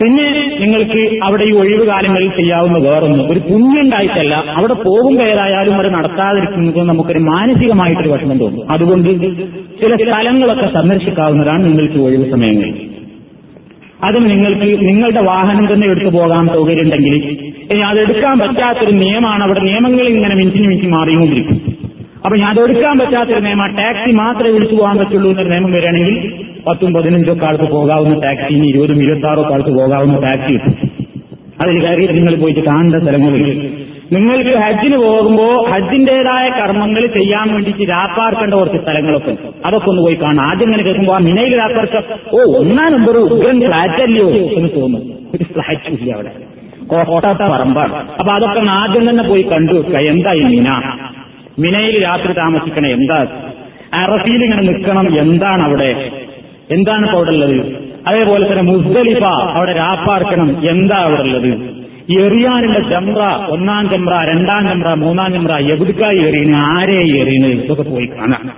[0.00, 3.24] പിന്നെ നിങ്ങൾക്ക് അവിടെ ഈ ഒഴിവ് കാലങ്ങളിൽ ചെയ്യാവുന്ന വേറൊന്ന്.
[3.24, 8.70] ഒരു പുണ്യുണ്ടായിട്ടല്ല അവിടെ പോകും കയറായാലും അത് നടത്താതിരിക്കുന്നത് നമുക്കൊരു മാനസികമായിട്ടൊരു വിഷമം തോന്നും.
[8.70, 9.10] അതുകൊണ്ട്
[9.80, 12.94] ചില സ്ഥലങ്ങളൊക്കെ സന്ദർശിക്കാവുന്നതാണ് നിങ്ങൾക്ക് ഒഴിവ് സമയങ്ങളിൽ.
[14.04, 17.14] അതും നിങ്ങൾക്ക് നിങ്ങളുടെ വാഹനം തന്നെ എടുത്തു പോകാൻ സൗകര്യം ഉണ്ടെങ്കിൽ
[17.72, 19.42] ഇനി അത് എടുക്കാൻ പറ്റാത്തൊരു നിയമമാണ്.
[19.42, 21.73] അവിടെ നിയമങ്ങൾ ഇങ്ങനെ മിനിറ്റിന് മിനിറ്റ് മാറിക്കൊണ്ടിരിക്കും.
[22.24, 23.70] അപ്പൊ ഞാൻ എടുക്കാൻ എടുക്കാൻ പറ്റാത്തൊരു നിയമം.
[23.78, 26.14] ടാക്സി മാത്രമേ വിളിച്ചു പോകാൻ പറ്റുള്ളൂ എന്നൊരു നിയമം വരികയാണെങ്കിൽ
[26.66, 30.74] പത്തും പതിനഞ്ചൊക്കെ ആൾക്ക് പോകാവുന്ന ടാക്സി ഇനി ഇരുപതും ഇരുപത്തി ആറൊക്കെ ആൾക്ക് പോകാവുന്ന ടാക്സി കിട്ടും.
[31.60, 31.76] അതിൽ
[32.12, 33.44] നിങ്ങൾ പോയിട്ട് കാണേണ്ട സ്ഥലങ്ങളിൽ
[34.12, 39.32] നിങ്ങൾക്ക് ഹജ്ജിന് പോകുമ്പോ ഹജ്ജിന്റേതായ കർമ്മങ്ങൾ ചെയ്യാൻ വേണ്ടിയിട്ട് രാപ്പാർക്കേണ്ട കുറച്ച് സ്ഥലങ്ങളൊക്കെ
[39.66, 41.96] അതൊക്കെ ഒന്ന് പോയി കാണാം ആദ്യം ഇങ്ങനെ കേൾക്കുമ്പോൾ ആ മിനയിൽ രാപ്പാർക്ക
[42.34, 45.02] ഓ ഒന്നാം നമ്പർ ഉഗ്രൻ ഫ്ലാറ്റ് അല്ലയോ എന്ന് തോന്നും.
[45.34, 46.32] ഒരു ഫ്ലാറ്റ് ഇല്ല അവിടെ.
[46.86, 47.94] കോട്ടാത്ത പറമ്പാണ്.
[48.20, 50.68] അപ്പൊ അതൊക്കെ ആദ്യം തന്നെ പോയി കണ്ടു വെക്കുക എന്താ ഈ മിന?
[51.58, 53.26] മിനയിൽ രാത്രി താമസിക്കണം എന്താ
[53.94, 56.10] അറഫിയിൽ ഇങ്ങനെ നിൽക്കണം എന്താണ് അവിടെ?
[56.70, 57.58] എന്താണ് അവിടെ ഉള്ളത്?
[58.06, 61.74] അതേപോലെ തന്നെ മുസ്ദലിഫ അവിടെ രാപ്പാർക്കണം എന്താ അവിടെ ഉള്ളത്?
[62.20, 66.56] എറിയാനുള്ള ജംറ ഒന്നാം ജംറ രണ്ടാം ജംറ മൂന്നാം ജംറ എവിടുക്കായി എറിയണ്?
[66.56, 67.46] ആരെ എറിയണ്?
[67.46, 68.50] ഇതൊക്കെ പോയി കാണാം.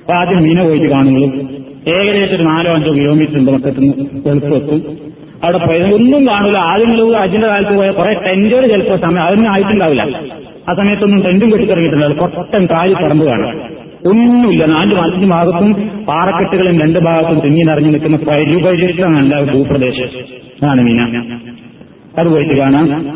[0.00, 1.28] അപ്പൊ ആദ്യം മീന പോയിട്ട് കാണുള്ളൂ.
[1.88, 3.84] ഏകദേശം ഒരു നാലോ അഞ്ചോ കിലോമീറ്റർ ഉണ്ട് മൊത്തത്തിൽ
[4.26, 4.98] എളുപ്പത്തും
[5.44, 10.04] അവിടെ പോയത് ഒന്നും കാണില്ല ആദ്യം അതിന്റെ കാലത്ത് പോയ കുറെ ടെൻഡർ ചിലപ്പോൾ സമയം അതൊന്നും ആയിട്ടുണ്ടാവില്ല.
[10.68, 14.64] ആ സമയത്തൊന്നും ടെന്റും കെട്ടിത്തിറങ്ങിയിട്ടുണ്ടാവില്ല കൊട്ടൻ കാലി പറമ്പ് കാണാം ഒന്നുമില്ല.
[14.64, 15.72] നാല് നാലഞ്ച് ഭാഗത്തും
[16.08, 20.06] പാറക്കെട്ടുകളും രണ്ട് ഭാഗത്തും തിങ്ങി നിറഞ്ഞു നിൽക്കുന്ന പരിപരിഷ്ടമല്ല ഭൂപ്രദേശം.
[20.68, 21.00] ആണ് മീന.
[22.18, 23.10] അത് പോയിട്ട് കാണാം.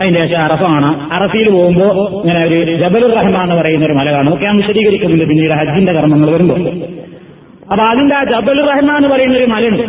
[0.00, 1.86] അതിന്റെ ശേഷം അറഫ കാണാം അറഫയിൽ പോകുമ്പോ
[2.24, 4.34] ഇങ്ങനെ ഒരു ജബലുർ റഹ്മാൻ എന്ന് പറയുന്ന ഒരു മല കാണും.
[4.34, 6.60] ഒക്കെ ഞാൻ പിന്നീട് ഹജ്ജിന്റെ കർമ്മങ്ങൾ വരുമ്പോൾ.
[7.72, 9.82] അപ്പൊ അതിന്റെ ആ ജബലുർ റഹ്മാൻ എന്ന് പറയുന്ന ഒരു മലയുണ്ട്.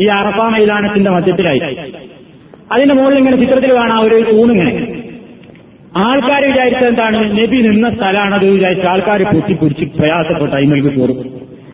[0.00, 1.60] ഈ അറഫ മൈതാനത്തിന്റെ മധ്യത്തിലായി.
[2.72, 4.02] അതിന്റെ മുകളിൽ ഇങ്ങനെ ചിത്രത്തിൽ കാണാം.
[4.02, 4.95] ഒരു ഊണിങ്ങനെ
[5.96, 7.18] ആൾക്കാർ വിചാരിച്ച എന്താണ്?
[7.38, 11.18] നബി നിന്ന സ്ഥലമാണത് വിചാരിച്ച ആൾക്കാർ പൊട്ടിപ്പൊരിച്ച് പ്രയാസപ്പെട്ട് അയിമൽക്ക് കയറും.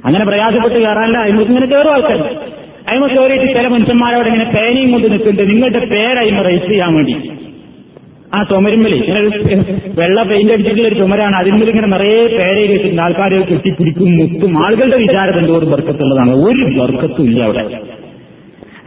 [0.05, 2.19] അങ്ങനെ പ്രയാസപ്പെട്ട് കയറാനല്ല അയിമൽക്ക് ഇങ്ങനെ കയറും ആൾക്കാർ
[2.89, 5.53] അയിമ കയറിയിട്ട് ചില മനുഷ്യന്മാരോട് ഇങ്ങനെ പേനയും കൊണ്ട് നിൽക്കുന്നുണ്ട്.
[5.53, 7.17] നിങ്ങളുടെ പേരയിമ രജിസ്റ്റർ ചെയ്യാൻ വേണ്ടി.
[8.35, 11.37] ആ ചുമരുമ്പലി ഇങ്ങനെ വെള്ള പെയിന്റ് അടിച്ചിട്ടുള്ള ഒരു ചുമരാണ്.
[11.37, 13.03] അതിന്മേൽ ഇങ്ങനെ നിറയെ പേരയിൽ വെച്ചിട്ടുണ്ട്.
[13.03, 16.35] ആൾക്കാർ കെട്ടിപ്പിടിക്കും മുത്തും ആളുകളുടെ വിചാരം എന്തോ ഒരു ബർക്കത്തുള്ളതാണ്.
[16.35, 17.65] ഒരു ബർക്കത്തും ഇല്ല അവിടെ.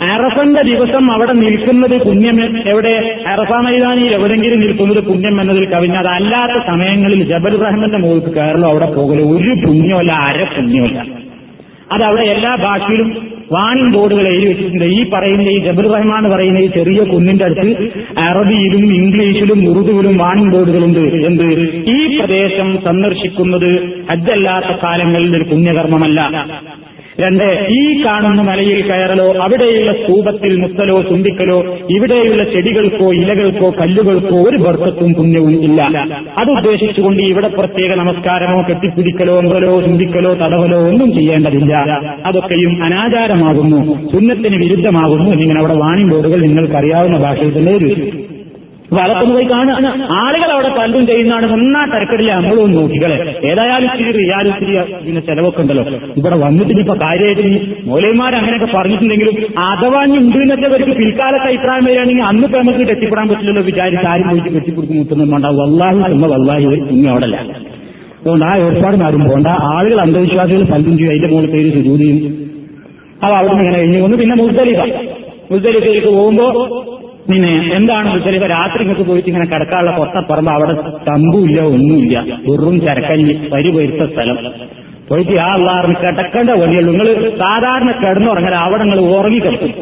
[0.01, 3.23] അറഫന്റെ ദിവസം അവിടെ നിൽക്കുന്നത് പുണ്യം എവിടെ?
[3.27, 9.23] അറഫ മൈതാനിയിൽ എവിടെങ്കിലും നിൽക്കുന്നത് പുണ്യം എന്നതിൽ കവിഞ്ഞ അതല്ലാത്ത സമയങ്ങളിൽ ജബൽ റഹ്മന്റെ മുകൾക്ക് കയറലോ അവിടെ പോകലോ
[9.23, 11.05] ഒരു പുണ്യമല്ല അര പുണ്യമല്ല.
[11.91, 14.85] അതവിടെ എല്ലാ ഭാഷയിലും വാണിംഗ് ബോർഡുകൾ എഴുതി വെച്ചിട്ടുണ്ട്.
[14.85, 20.99] ഈ പറയുന്ന ഈ ജബൽ റഹ്മാൻ പറയുന്ന ഈ ചെറിയ കുന്നിന്റെ അടുത്ത് അറബിയിലും ഇംഗ്ലീഷിലും ഉറുദുവിലും വാണിംഗ് ബോർഡുകളുണ്ട്.
[20.99, 21.43] എന്ത്?
[21.87, 26.49] ഈ പ്രദേശം സന്ദർശിക്കുന്നത് അജ്ജല്ലാത്ത കാലങ്ങളിൽ ഒരു പുണ്യകർമ്മമല്ല.
[27.19, 31.57] രണ്ട് ഈ കാണുന്ന മലയിൽ കയറലോ അവിടെയുള്ള സ്തൂപത്തിൽ മുത്തലോ ചുണ്ടിക്കലോ
[31.89, 35.81] ഇവിടെയുള്ള ചെടികൾക്കോ ഇലകൾക്കോ കല്ലുകൾക്കോ ഒരു ബർക്കത്തും പുണ്യവും ഇല്ല
[36.37, 41.73] അത് ഉദ്ദേശിച്ചുകൊണ്ട് ഇവിടെ പ്രത്യേക നമസ്കാരമോ കെട്ടിപ്പിടിക്കലോ അമ്പലോ ചുണ്ടിക്കലോ തടവലോ ഒന്നും ചെയ്യേണ്ടതില്ല.
[42.25, 43.79] അതൊക്കെയും അനാചാരമാകുന്നു
[44.13, 47.95] പുണ്യത്തിന് വിരുദ്ധമാകുന്നു എന്നിങ്ങനെ അവിടെ വാണിംഗ് ബോർഡുകൾ നിങ്ങൾക്ക് അറിയാവുന്ന ഭാഷയിൽ തന്നെ എഴുതി
[48.93, 49.75] അതൊക്കെ പോയി കാണുക.
[50.11, 51.53] ആളുകൾ അവിടെ പലതും ചെയ്യുന്നതാണ്.
[51.53, 52.33] ഒന്നാ തരക്കെടില്ല.
[52.33, 54.73] നമ്മളും നോക്കികളെ ഏതായാലും ഇത്തിരി റിയാലും ഇത്തിരി
[55.05, 55.83] പിന്നെ ചെലവൊക്കെ ഉണ്ടല്ലോ.
[56.17, 62.23] ഇവിടെ വന്നിട്ട് ഇപ്പൊ കാര്യമായിട്ട് മൗലൈമാർ അങ്ങനെയൊക്കെ പറഞ്ഞിട്ടുണ്ടെങ്കിലും അഥവാ ഇനി ഉണ്ട് എന്നൊക്കെ അവർക്ക് പിൽക്കാലത്തെ അഭിപ്രായം വരികയാണെങ്കിൽ
[62.23, 67.09] അന്ന് ഇപ്പൊ നമുക്ക് എത്തിപ്പെടാൻ പറ്റില്ലല്ലോ വിചാരിച്ച് ആരും പോയിട്ട് കെട്ടിപ്പിടിച്ച് മുട്ടുന്നുണ്ടാവും വല്ലാഹി എന്ന വല്ലാഹി ഒരു കുഞ്ഞു
[67.09, 67.35] അവിടെ അല്ല
[68.21, 69.47] അതുകൊണ്ട് ആ ഏർപ്പാട് ആരും പോകണ്ട.
[69.47, 71.11] ആളുകൾ അന്ധവിശ്വാസികൾ പലതും ചെയ്യും.
[71.11, 72.17] അതിന്റെ മുകളിൽ പേര് സുജൂതിയും.
[73.23, 74.17] അപ്പൊ അവിടെ നിന്ന് ഇങ്ങനെ കഴിഞ്ഞു വന്നു.
[74.17, 74.79] പിന്നെ മുസ്തലിഫ.
[75.51, 76.45] മുസ്തലിഫയിലേക്ക് പോകുമ്പോ
[77.29, 79.91] പിന്നെ എന്താണ് ചില രാത്രി ഇങ്ങോട്ട് പോയിട്ട് ഇങ്ങനെ കിടക്കാനുള്ള
[80.29, 80.73] പറമ്പ അവിടെ
[81.09, 82.15] തമ്പുമില്ല ഒന്നുമില്ല.
[82.47, 84.37] വെറും ചരക്കല്ലി വരി വരുത്ത സ്ഥലം.
[85.09, 87.07] പോയിട്ട് ആ അള്ളാറിന് കിടക്കേണ്ട വഴിയുള്ളൂ നിങ്ങൾ
[87.39, 89.73] സാധാരണ കിടന്നുറങ്ങാൻ അവിടെ നിങ്ങൾ ഉറങ്ങിക്കിടക്കും.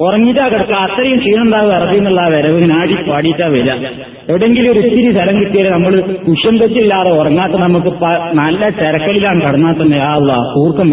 [0.00, 0.74] ഉറങ്ങിയിട്ടാ കിടക്കുക.
[0.74, 3.70] അത്രയും ക്ഷീണം ഉണ്ടാവുക എന്നുള്ള വരവ് നാടി പാടിയിട്ടാ വരിക.
[4.28, 7.92] എവിടെയെങ്കിലും ഒരു ഇത്തിരി തരം കിട്ടിയാൽ നമ്മൾ കുഷം തെറ്റില്ലാതെ ഉറങ്ങാത്ത നമുക്ക്
[8.34, 10.90] നല്ല തിരക്കലിലാണ് കടന്നാൽ തന്നെ ആ അള്ളാ കൂർക്കം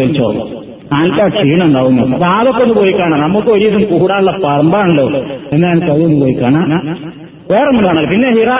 [0.92, 3.20] നല്ല ക്ഷീണം ഉണ്ടാവും അപ്പൊ അതൊക്കെ ഒന്ന് പോയി കാണാം.
[3.20, 5.08] നമുക്ക് ഒരു ദിവസം കൂടാനുള്ള പറമ്പാണല്ലോ
[5.52, 6.70] എന്നാൽ അതൊന്ന് പോയി കാണാം.
[7.50, 8.08] വേറെ ഒന്നും കാണാം.
[8.10, 8.50] പിന്നെ ഹിറ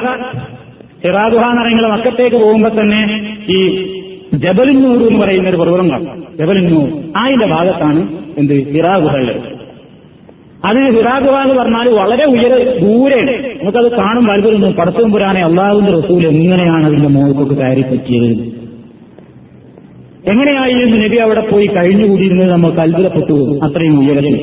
[1.05, 3.01] ഹിറാ ഗുഹ എന്ന് മക്കത്തേക്ക് പോകുമ്പോ തന്നെ
[3.49, 3.59] ഈ
[4.35, 6.25] ജബലിന്നൂർ എന്ന് പറയുന്ന ഒരു പർവതം കാണും.
[6.39, 8.09] ജബലിന്നൂർ അതിന്റെ ഭാഗത്താണ്
[8.39, 8.55] എന്ത്?
[8.55, 9.57] ഹിറാ അതിന്
[10.65, 13.31] അത് ഹിറാഗുഹ എന്ന് പറഞ്ഞാൽ വളരെ ഉയര ദൂരെയാണ്.
[13.31, 18.66] നമുക്കത് കാണും വലുതൊന്നും പടത്തും പുരാനെ അള്ളാഹുവിന്റെ റസൂൽ എങ്ങനെയാണ് അതിന്റെ മോൾക്കൊക്കെ കയറി പറ്റിയത്
[20.29, 22.51] എങ്ങനെയായിരുന്നു നബി അവിടെ പോയി കഴിഞ്ഞുകൂടിയിരുന്നത്?
[22.51, 24.35] നമുക്ക് അത്ഭുതപ്പെട്ടു അത്രയും ഉയരത്തിൽ.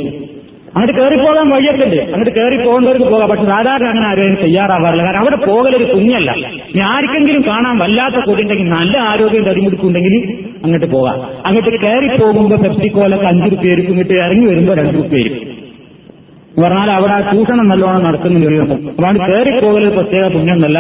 [0.76, 1.48] അങ്ങോട്ട് കയറിപ്പോകാൻ
[1.86, 3.30] ഉണ്ട് അങ്ങോട്ട് കയറി പോകേണ്ടവർക്ക് പോകാം.
[3.30, 5.04] പക്ഷെ സാധാരണ അങ്ങനെ ആരും തയ്യാറാവാറില്ല.
[5.04, 6.32] കാരണം അവിടെ പോകലൊരു കുഞ്ഞല്ല.
[6.76, 10.16] ഇനി ആർക്കെങ്കിലും കാണാൻ വല്ലാത്ത കൊതിണ്ടെങ്കിൽ നല്ല ആരോഗ്യം തടിമുടിക്കുണ്ടെങ്കിൽ
[10.64, 11.18] അങ്ങോട്ട് പോകാം.
[11.46, 15.54] അങ്ങോട്ട് കയറി പോകുമ്പോൾ പെപ്സിക്കോലൊക്കെ അഞ്ചു റുപ്യ ആയിരിക്കും ഇങ്ങോട്ട് ഇറങ്ങി വരുമ്പോൾ രണ്ട് റുപ്യ ആയിരിക്കും
[16.56, 19.28] എന്ന് പറഞ്ഞാൽ അവിടെ ചൂഷണം നല്ലോണം നടക്കുന്നുണ്ട്.
[19.32, 20.80] കയറി പോകൽ പ്രത്യേക പുണ്യൊന്നല്ല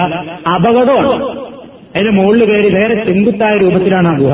[0.55, 1.13] അപകടമാണ്.
[1.95, 4.33] അതിന്റെ മുകളിൽ കയറി വേറെ ചെങ്കുത്തായ രൂപത്തിലാണ് ആ ഗുഹ.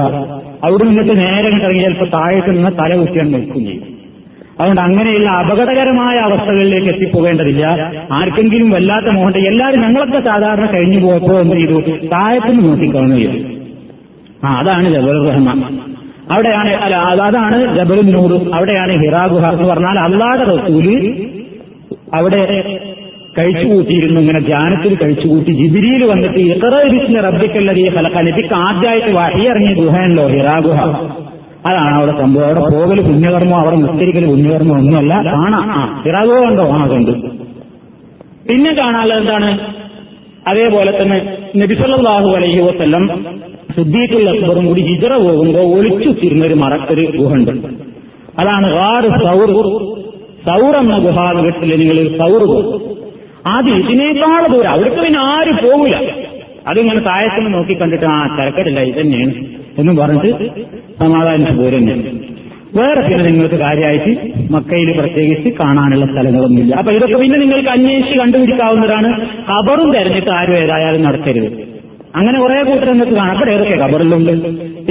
[0.63, 3.83] അവിടെ നിന്നിട്ട് നേരെ ഇറങ്ങി ചിലപ്പോൾ താഴേക്ക് നിന്ന് തല കുത്തിയാൻ നിൽക്കും ചെയ്യും.
[4.59, 7.65] അതുകൊണ്ട് അങ്ങനെയുള്ള അപകടകരമായ അവസ്ഥകളിലേക്ക് എത്തിപ്പോകേണ്ടതില്ല.
[8.11, 12.07] ആർക്കെങ്കിലും വല്ലാത്ത മോഹന്റെ എല്ലാവരും ഞങ്ങളൊക്കെ സാധാരണ കഴിഞ്ഞു പോയപ്പോൾ എന്ത് ചെയ്തു?
[12.07, 13.37] താഴത്തിന് നോക്കിക്കാണുക ചെയ്തു.
[14.43, 15.79] ആ അതാണ് ജബൽ റഹ്മാൻ
[16.31, 20.87] അവിടെയാണ് അല്ല അതാണ് ജബൽ നൂർ അവിടെയാണ് ഹിറാ ഗുഹ എന്ന് പറഞ്ഞാൽ അള്ളാടെ റസൂൽ
[22.13, 22.41] അവിടെ
[23.37, 24.21] കഴിച്ചുകൂട്ടിയിരുന്നു.
[24.21, 30.83] ഇങ്ങനെ ധ്യാനത്തിൽ കഴിച്ചുകൂട്ടി ജിബിരിയിൽ വന്നിട്ട് ഇക്കറിക്കുന്ന റബ്ബിക്കല്ലത് ഫലക്കാൻ നബിക്ക് ആദ്യമായിട്ട് വഴിയിറങ്ങിയ ഗുഹയല്ലോ ഹിറാഗുഹ
[31.65, 32.45] അതാണ് അവിടെ സംഭവം.
[32.45, 35.13] അവിടെ പോകൽ പുണ്യകർമ്മം അവിടെ നിസ്കരിക്കൽ പുണ്യകർമ്മം ഒന്നുമല്ല.
[35.13, 35.63] കാണാം.
[35.63, 36.63] ആ ഹിറാ ഗുഹ കണ്ടോ?
[36.63, 37.11] ആ കണ്ടു.
[38.49, 39.59] പിന്നെ കാണാനുള്ളത് എന്താണ്?
[40.47, 43.25] അതേപോലെ തന്നെ നബിസല്ലാഹു അലൈഹി വസ്ല്ലം
[43.75, 47.51] സിദ്ദീഖുൽ അക്ബറും കൂടി ഹിജറ പോകുമ്പോൾ ഒളിച്ചു തിരുന്ന ഒരു മറക്കൊരു ഗുഹണ്ട്
[48.39, 48.67] അതാണ്
[49.23, 49.49] സൗർ.
[50.45, 52.88] സൗർ എന്ന ഗുഹ എന്ന് നിങ്ങൾ സൗർ ഗുഹ
[53.49, 55.97] ആദ്യം ഇതിനേക്കാൾ ദൂരം അവർക്ക് പിന്നെ ആരും പോകില്ല
[56.67, 58.17] അതിങ്ങനെ താഴത്തിന് നോക്കി കണ്ടിട്ട് ആ
[58.81, 59.33] ഇത് തന്നെയാണ്.
[59.79, 60.31] എന്നും പറഞ്ഞിട്ട്
[60.99, 61.85] സമാധാനിച്ച് പോരും
[62.75, 64.11] വേറെ പിന്നെ നിങ്ങൾക്ക് കാര്യമായിട്ട്
[64.51, 66.75] മക്കയിൽ പ്രത്യേകിച്ച് കാണാനുള്ള സ്ഥലങ്ങളൊന്നുമില്ല.
[66.75, 69.09] അപ്പൊ ഇതൊക്കെ പിന്നെ നിങ്ങൾക്ക് അന്വേഷിച്ച് കണ്ടുപിടിക്കാവുന്നതാണ്.
[69.49, 71.47] ഖബറും തെരഞ്ഞിട്ട് ആരും ഏതായാലും നടത്തരുത്
[72.15, 73.37] അങ്ങനെ കുറെ കൂട്ടർ നിങ്ങൾക്ക് കാണാം.
[73.37, 74.31] അവിടെ ഏതൊക്കെ ഖബറിലുണ്ട്?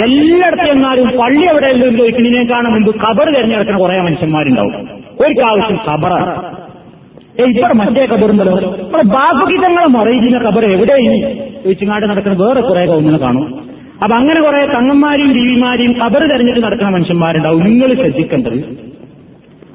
[0.07, 4.75] എല്ലായിടത്തും എന്നാലും പള്ളി എവിടെ എല്ലാം കാണാൻ മുമ്പ് ഖബർ തിരഞ്ഞെടുക്കുന്ന കുറെ മനുഷ്യന്മാരുണ്ടാവും.
[5.21, 6.33] ഒരു ആവശ്യം ഖബറാണ്.
[6.37, 6.78] ഏ
[7.39, 8.55] ഇവിടെ മറ്റേ കബറുണ്ടല്ലോ?
[8.83, 11.13] നമ്മുടെ ബാബുഗീതങ്ങളെ മറയിക്കുന്ന കബർ എവിടെയും
[11.65, 13.45] ചോദിച്ചുങ്ങാട്ട് നടക്കുന്ന വേറെ കുറെ കൗമങ്ങൾ കാണും.
[14.03, 17.65] അപ്പൊ അങ്ങനെ കുറെ തങ്ങന്മാരെയും ജീവിമാരെയും കബർ തെരഞ്ഞെടുത്ത് നടക്കുന്ന മനുഷ്യന്മാരുണ്ടാവും.
[17.65, 18.59] നിങ്ങൾ ശ്രദ്ധിക്കേണ്ടത്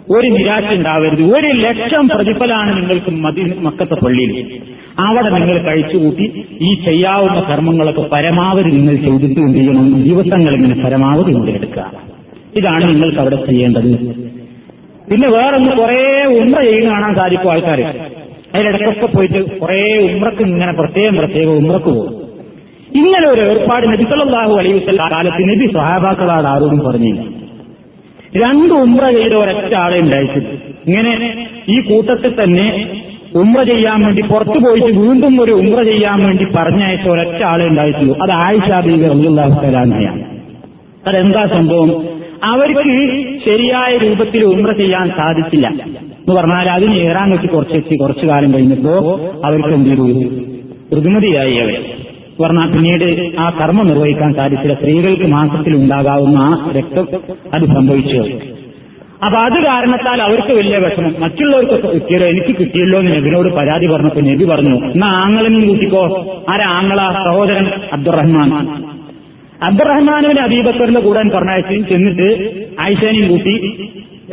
[0.09, 1.23] ഒരു നിരാശ ഉണ്ടാവരുത്.
[1.35, 4.61] ഒരു ലക്ഷം പ്രതിഫലാണ് നിങ്ങൾക്ക് മതി മക്കത്തെ പള്ളിയിൽ.
[4.99, 6.25] അവിടെ നിങ്ങൾ കഴിച്ചുകൂട്ടി
[6.61, 10.03] ഈ ചെയ്യാവുന്ന കർമ്മങ്ങളൊക്കെ പരമാവധി നിങ്ങൾ ചെയ്തിട്ട് എന്ത് ചെയ്യണം?
[10.03, 11.91] ദിവസങ്ങൾ ഇങ്ങനെ പരമാവധി മുതലെടുക്കുക
[12.55, 13.89] ഇതാണ് നിങ്ങൾക്ക് അവിടെ ചെയ്യേണ്ടത്.
[15.09, 16.01] പിന്നെ വേറൊന്ന് കുറെ
[16.41, 17.79] ഉമ്ര ചെയ്യുന്ന കാണാൻ സാധിക്കും ആൾക്കാർ
[18.55, 22.11] അതിലിടക്കൊക്കെ പോയിട്ട് കുറെ ഉമ്രക്ക് ഇങ്ങനെ പ്രത്യേകം പ്രത്യേകം ഉമ്രക്ക് പോകും.
[23.01, 27.21] ഇങ്ങനെ ഒരു ഏർപ്പാട് നബി സല്ലല്ലാഹു അലൈഹി വസല്ലം കാലത്ത് നബി സഹാബാക്കളാണ് ആരോടും പറഞ്ഞില്ല.
[28.43, 30.49] രണ്ട് ഉമ്ര ചെയ്ത ഒരൊറ്റ ആളെ ഉണ്ടായിട്ടില്ല.
[30.87, 31.13] ഇങ്ങനെ
[31.69, 32.67] ഈ കൂട്ടത്തിൽ തന്നെ
[33.41, 38.15] ഉമ്ര ചെയ്യാൻ വേണ്ടി പുറത്തു പോയിട്ട് വീണ്ടും ഒരു ഉമ്ര ചെയ്യാൻ വേണ്ടി പറഞ്ഞയച്ച ഒരൊറ്റ ആളെ ഉണ്ടായിട്ടുള്ളൂ.
[38.23, 40.23] അത് ആയിഷ ബീവി റളിയല്ലാഹു തആലയാണ്
[41.07, 41.89] അതെന്താ സംഭവം?
[42.43, 42.83] അവർക്ക്
[43.45, 45.67] ശരിയായ രൂപത്തിൽ ഉമ്ര ചെയ്യാൻ സാധിച്ചില്ല.
[45.67, 50.23] എന്ന് പറഞ്ഞാൽ അതിന് ഏറാൻ വെച്ച് കുറച്ചെത്തി കുറച്ചു കാലം കഴിഞ്ഞപ്പോ അവർക്ക് എന്ത് ചെയ്തു?
[50.99, 51.85] ഋതുമതിയായി അവർ
[52.41, 54.73] പറഞ്ഞാൽ പിന്നീട് ആ കർമ്മം നിർവഹിക്കാൻ സാധിച്ചില്ല.
[54.73, 57.07] സ്ത്രീകൾക്ക് മാസത്തിൽ ഉണ്ടാകാവുന്ന ആ രക്തം
[57.53, 58.23] അത് സംഭവിച്ചു.
[59.25, 61.15] അപ്പൊ അത് കാരണത്താൽ അവർക്ക് വലിയ വിഷമം.
[61.19, 66.27] മറ്റുള്ളവർക്ക് കിട്ടിയല്ലോ എനിക്ക് കിട്ടിയല്ലോ എന്ന് നബിനോട് പരാതി പറഞ്ഞപ്പോ നബി പറഞ്ഞു എന്നാ ആങ്ങളെന്നും കൂട്ടിക്കോ.
[66.49, 66.97] ആരാ ആങ്ങള?
[66.97, 68.82] സഹോദരൻ അബ്ദുറഹ്മാൻ.
[69.63, 72.27] അബ്ദുറഹ്മാനുവിന് അബീബക്കറിന്റെ കൂടാൻ പറഞ്ഞയച്ചു ചെന്നിട്ട്
[72.79, 73.53] ആയിഷാനെയും കൂട്ടി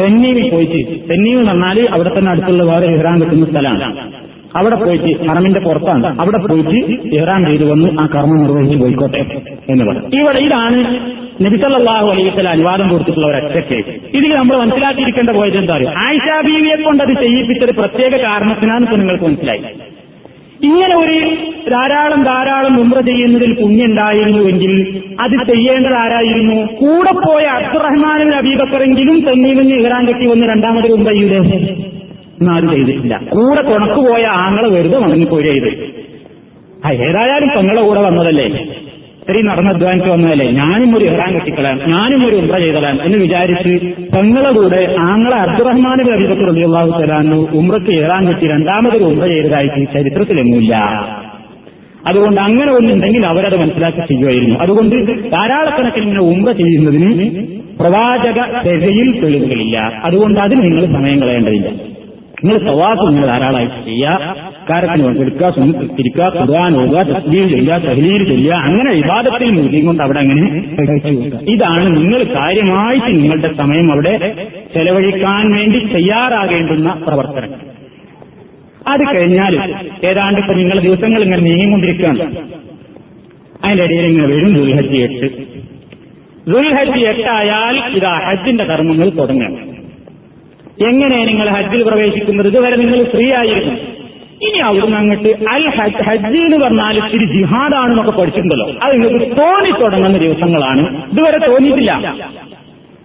[0.01, 3.99] തെന്നീവിൽ പോയിട്ട് തെന്നീവ് എന്ന് അവിടെ തന്നെ അടുത്തുള്ള വേറെ ഇഹ്റാൻ കിട്ടുന്ന സ്ഥലമാണ്.
[4.57, 6.21] അവിടെ പോയിട്ട് ഹറമിന്റെ പുറത്താണ്.
[6.21, 6.77] അവിടെ പോയിട്ട്
[7.17, 9.27] ഇഹ്റാൻ ചെയ്തു വന്ന് ആ കർമ്മം നിർവഹിച്ച് പോയിക്കോട്ടെ
[9.69, 10.21] എന്ന് പറഞ്ഞു.
[10.21, 10.81] ഇവിടെ ഇതാണ്
[11.45, 13.79] നബിസല്ലാഹു അലൈഹിസ്ല അനുവാദം കൊടുത്തിട്ടുള്ള ഒരു അച്ഛക്കെ
[14.15, 19.63] ഇതിൽ നമ്മൾ മനസ്സിലാക്കിയിരിക്കേണ്ട പോയത് എന്താ പറയുക ആയിഷാ ബീവിയെ കൊണ്ട് അത് ചെയ്യിപ്പിച്ചൊരു പ്രത്യേക കാരണത്തിനാണ് നിങ്ങൾക്ക് മനസ്സിലായി.
[20.63, 21.19] ഇങ്ങനെ ഒരു
[21.71, 24.73] ധാരാളം ധാരാളം ഉമ്ര ചെയ്യുന്നതിൽ പുണ്യുണ്ടായിരുന്നുവെങ്കിൽ
[25.21, 26.57] അത് ചെയ്യേണ്ടത് ആരായിരുന്നു?
[26.77, 33.21] കൂടെ പോയ അബ്ദുറഹ്മാനും അബീബക്കറെങ്കിലും തെന്നീവിന് ഇഹ്റാൻ കെട്ടി വന്ന് രണ്ടാമത് ഉമ്രയുടെ എന്നാരും ചെയ്തിട്ടില്ല.
[33.31, 35.71] കൂടെ തുണക്ക് പോയ ആങ്ങളെ വെറുതെ മടങ്ങിപ്പോയി ചെയ്ത്.
[36.85, 38.47] ആ ഏതായാലും തങ്ങളെ കൂടെ വന്നതല്ലേ?
[39.31, 40.47] ഇത്രയും നടന്ന അധ്വാനിച്ച് വന്നതല്ലേ?
[40.51, 46.49] ഞാനും ഒരു ഇഹ്റാൻ കെട്ടിക്കളയാം ഞാനും ഒരു ഉമ്ര ചെയ്തലാം എന്ന് വിചാരിച്ച് തങ്ങളെ കൂടെ ആങ്ങളെ അബ്ദുറഹ്മാൻ അബിബക്കർ
[46.49, 50.75] റബിയുള്ളാഹു തലാന്നു ഉമ്രക്ക് ഇഹ്റാൻ കെട്ടി രണ്ടാമതൊരു ഉമ്ര ചെയ്തതായിട്ട് ചരിത്രത്തിലെങ്ങുമില്ല
[52.07, 54.59] അതുകൊണ്ട് അങ്ങനെ ഒന്നുണ്ടെങ്കിൽ അവരത് മനസ്സിലാക്കി ചെയ്യുമായിരുന്നു.
[54.59, 54.97] അതുകൊണ്ട്
[55.33, 57.47] ധാരാളക്കണക്കിന് ഇങ്ങനെ ഉംറ ചെയ്യുന്നതിന്
[57.81, 59.77] പ്രവാചക ദശയിൽ തെളിവുകളില്ല.
[60.05, 61.69] അതുകൊണ്ട് അതിന് നിങ്ങൾ സമയം കളയേണ്ടതില്ല.
[62.43, 64.35] നിങ്ങൾ സവാസ് നിങ്ങൾ ധാരാളമായിട്ട് ചെയ്യുക
[64.71, 70.47] കാര്യത്തിന് പങ്കെടുക്കുക സുന്നിത്തിരിക്കുക ഖുർആൻ പോവുക തസ്ലീം ചെയ്യുക തഹ്ലീൽ ചെയ്യുക അങ്ങനെ വിവാദത്തിൽ മുഴുകി കൊണ്ട് അവിടെ അങ്ങനെ
[71.55, 74.15] ഇതാണ് നിങ്ങൾ കാര്യമായിട്ട് നിങ്ങളുടെ സമയം അവിടെ
[74.75, 77.53] ചെലവഴിക്കാൻ വേണ്ടി തയ്യാറാകേണ്ടുന്ന പ്രവർത്തനം
[78.87, 79.55] അത് കഴിഞ്ഞാൽ
[80.11, 82.25] ഏതാണ്ട് ഇപ്പൊ നിങ്ങളുടെ ദിവസങ്ങൾ ഇങ്ങനെ നീങ്ങിക്കൊണ്ടിരിക്കുകയാണ്.
[83.65, 85.29] അതിന്റെ ഇടയിൽ ഇങ്ങനെ വരും ദുൽഹജ്ജ് എട്ട്.
[86.47, 89.59] ദുൽഹജി എട്ടായാൽ ഇതാ ഹജ്ജിന്റെ കർമ്മങ്ങൾ തുടങ്ങണം
[90.89, 92.47] എങ്ങനെ നിങ്ങൾ ഹജ്ജിൽ പ്രവേശിക്കുന്നത്?
[92.47, 93.75] ഇതുവരെ നിങ്ങൾ ഫ്രീ ആയിരുന്നു
[94.49, 98.71] ഇനി അവിടുന്ന് അങ്ങോട്ട് അൽ ഹജ് ഹജ്ജ് എന്ന് പറഞ്ഞാൽ ഇത്തിരി ജിഹാദാണെന്നൊക്കെ പഠിച്ചിട്ടുണ്ടല്ലോ.
[98.83, 101.11] അത് നിങ്ങൾക്ക് തോന്നി തുടങ്ങുന്ന ദിവസങ്ങളാണ്.
[101.13, 102.15] ഇതുവരെ തോന്നിയിട്ടില്ല.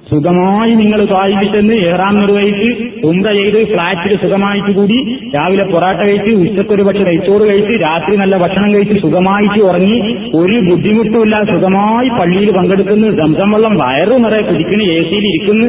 [0.10, 2.68] സുഖമായി നിങ്ങൾ സ്വാധീനിച്ചെന്ന് ഏറാം നിർവഹിച്ച്
[3.10, 4.98] ഉണ്ട ചെയ്ത് ഫ്ളാറ്റിൽ സുഖമായിട്ട് കൂടി
[5.36, 9.98] രാവിലെ പൊറാട്ട കഴിച്ച് ഉച്ചക്കൊരു പക്ഷെ നെയ്ച്ചോറ് കഴിച്ച് രാത്രി നല്ല ഭക്ഷണം കഴിച്ച് സുഖമായിട്ട് ഉറങ്ങി
[10.42, 13.08] ഒരു ബുദ്ധിമുട്ടുമില്ല സുഖമായി പള്ളിയിൽ പങ്കെടുക്കുന്നു.
[13.22, 15.66] സംസം വെള്ളം വയറു നിറയെ കുടിക്കുന്ന എ സിയിൽ ഇരിക്കുന്നു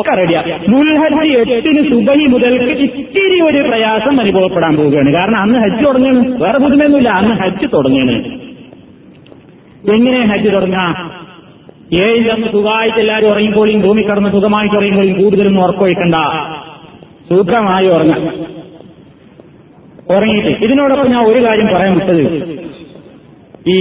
[0.00, 5.12] ഒക്കെ റെഡിയാ ദുൽഹജ്ജ് എട്ടിന് സുബഹി മുതൽക്ക് ഇത്തിരി ഒരു പ്രയാസം അനുഭവപ്പെടാൻ പോവുകയാണ്.
[5.18, 8.16] കാരണം അന്ന് ഹജ്ജ് തുടങ്ങിയത് വേറെ പുതുമയൊന്നുമില്ല അന്ന് ഹജ്ജ് തുടങ്ങിയത്
[9.94, 10.94] എങ്ങനെ ഹജ്ജ് തുടങ്ങാം?
[12.00, 16.14] ഏഴിൽ അന്ന് സുഖമായിട്ട് എല്ലാവരും ഉറങ്ങിക്കോളിയും ഭൂമി കടന്ന് സുഖമായിട്ട് ഉറങ്ങിക്കോളിയും കൂടുതലൊന്നും ഉറക്കമൊഴിക്കണ്ട.
[17.30, 18.22] സുഖമായി ഉറങ്ങാം.
[20.10, 22.22] ഉറങ്ങിയിട്ട് ഇതിനോടൊപ്പം ഞാൻ ഒരു കാര്യം പറയാൻ വിട്ടത്.
[23.68, 23.78] ഈ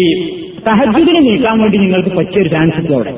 [0.68, 3.10] തഹജുദിനെ നീക്കാൻ വേണ്ടി നിങ്ങൾക്ക് പറ്റിയൊരു ചാൻസ് ഉണ്ട് അവിടെ.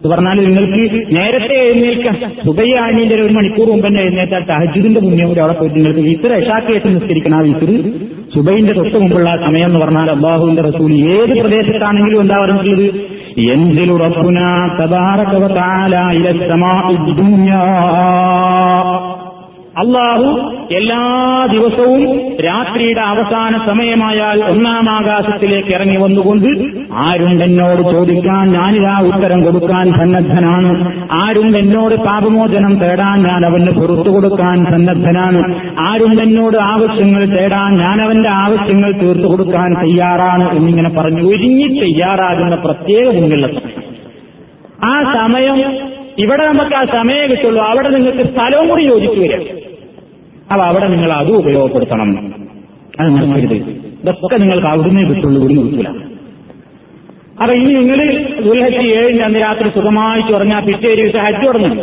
[0.00, 2.14] ഇത് പറഞ്ഞാൽ നിങ്ങൾക്ക് നേരത്തെ എഴുന്നേൽക്കാം
[2.46, 7.36] സുബയ്യാനിന്റെ ഒരു മണിക്കൂർ മുമ്പ് തന്നെ എഴുന്നേറ്റാൽ തഹജുദിന്റെ മുന്നേ കൂടി അവിടെ പോയിട്ട് നിങ്ങൾക്ക് ഇത്ര എഷാക്കിയേറ്റ് നിസ്കരിക്കണം
[7.36, 7.70] ആ വിസിർ
[8.34, 13.15] സുബൈന്റെ തൊട്ട് മുമ്പുള്ള സമയം എന്ന് പറഞ്ഞാൽ അബ്ബാഹുവിന്റെ റസൂൽ ഏത് പ്രദേശത്താണെങ്കിലും എന്താ പറഞ്ഞിട്ടുള്ളത്?
[13.36, 17.62] എന്തിലു ربنا تبارك വതആല إلى السماء ദുനിയാ
[19.80, 20.28] അള്ളാഹു
[20.72, 21.00] എല്ലാ
[21.52, 22.02] ദിവസവും
[22.44, 26.48] രാത്രിയുടെ അവസാന സമയമായാൽ ഒന്നാം ആകാശത്തിലേക്ക് ഇറങ്ങി വന്നുകൊണ്ട്
[26.92, 30.70] ആരുണ്ടെന്നോട് ചോദിക്കാൻ ഞാനിതാ ഉത്തരം കൊടുക്കാൻ സന്നദ്ധനാണ്.
[31.12, 35.42] ആരുണ്ടെന്നോട് പാപമോചനം തേടാൻ ഞാൻ അവന് പുറത്തു കൊടുക്കാൻ സന്നദ്ധനാണ്.
[35.78, 43.60] ആരുണ്ടെന്നോട് ആവശ്യങ്ങൾ തേടാൻ ഞാൻ അവന്റെ ആവശ്യങ്ങൾ തീർത്തു കൊടുക്കാൻ തയ്യാറാണ് എന്നിങ്ങനെ പറഞ്ഞു ഒരുങ്ങി തയ്യാറാകുന്ന പ്രത്യേക മുന്നിലുള്ള
[44.84, 45.60] ആ സമയം
[46.18, 47.62] ഇവിടെ നമുക്ക് ആ സമയം കിട്ടുള്ളൂ.
[47.62, 49.55] അവിടെ നിങ്ങൾക്ക് സ്ഥലവും കൂടി യോജിച്ചു വരും.
[50.52, 52.34] അപ്പൊ അവിടെ നിങ്ങൾ അതും ഉപയോഗപ്പെടുത്തണം.
[53.00, 53.70] അത് നിർമ്മിക്കരുത്
[54.02, 55.88] ഇതൊക്കെ നിങ്ങൾക്ക് അവിടുന്ന് കിട്ടുള്ളൂ ഇവിടുന്ന് കിട്ടൂല.
[57.42, 57.96] അപ്പൊ ഇനി നിങ്ങൾ
[58.40, 61.78] ദുൽഹജ്ജ് ഏഴിന്റെ അന്ന് രാത്രി സുഖമായിട്ട് ഉറങ്ങാൻ പിറ്റേ ദിവസം ഹജ്ജ് തുടങ്ങും.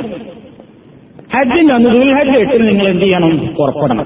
[1.36, 3.38] ഹജ്ജിന്റെ അന്ന് ദുൽഹജ്ജ് എട്ടിന് നിങ്ങൾ എന്ത് ചെയ്യണം?
[3.38, 4.06] പുറപ്പെടണം.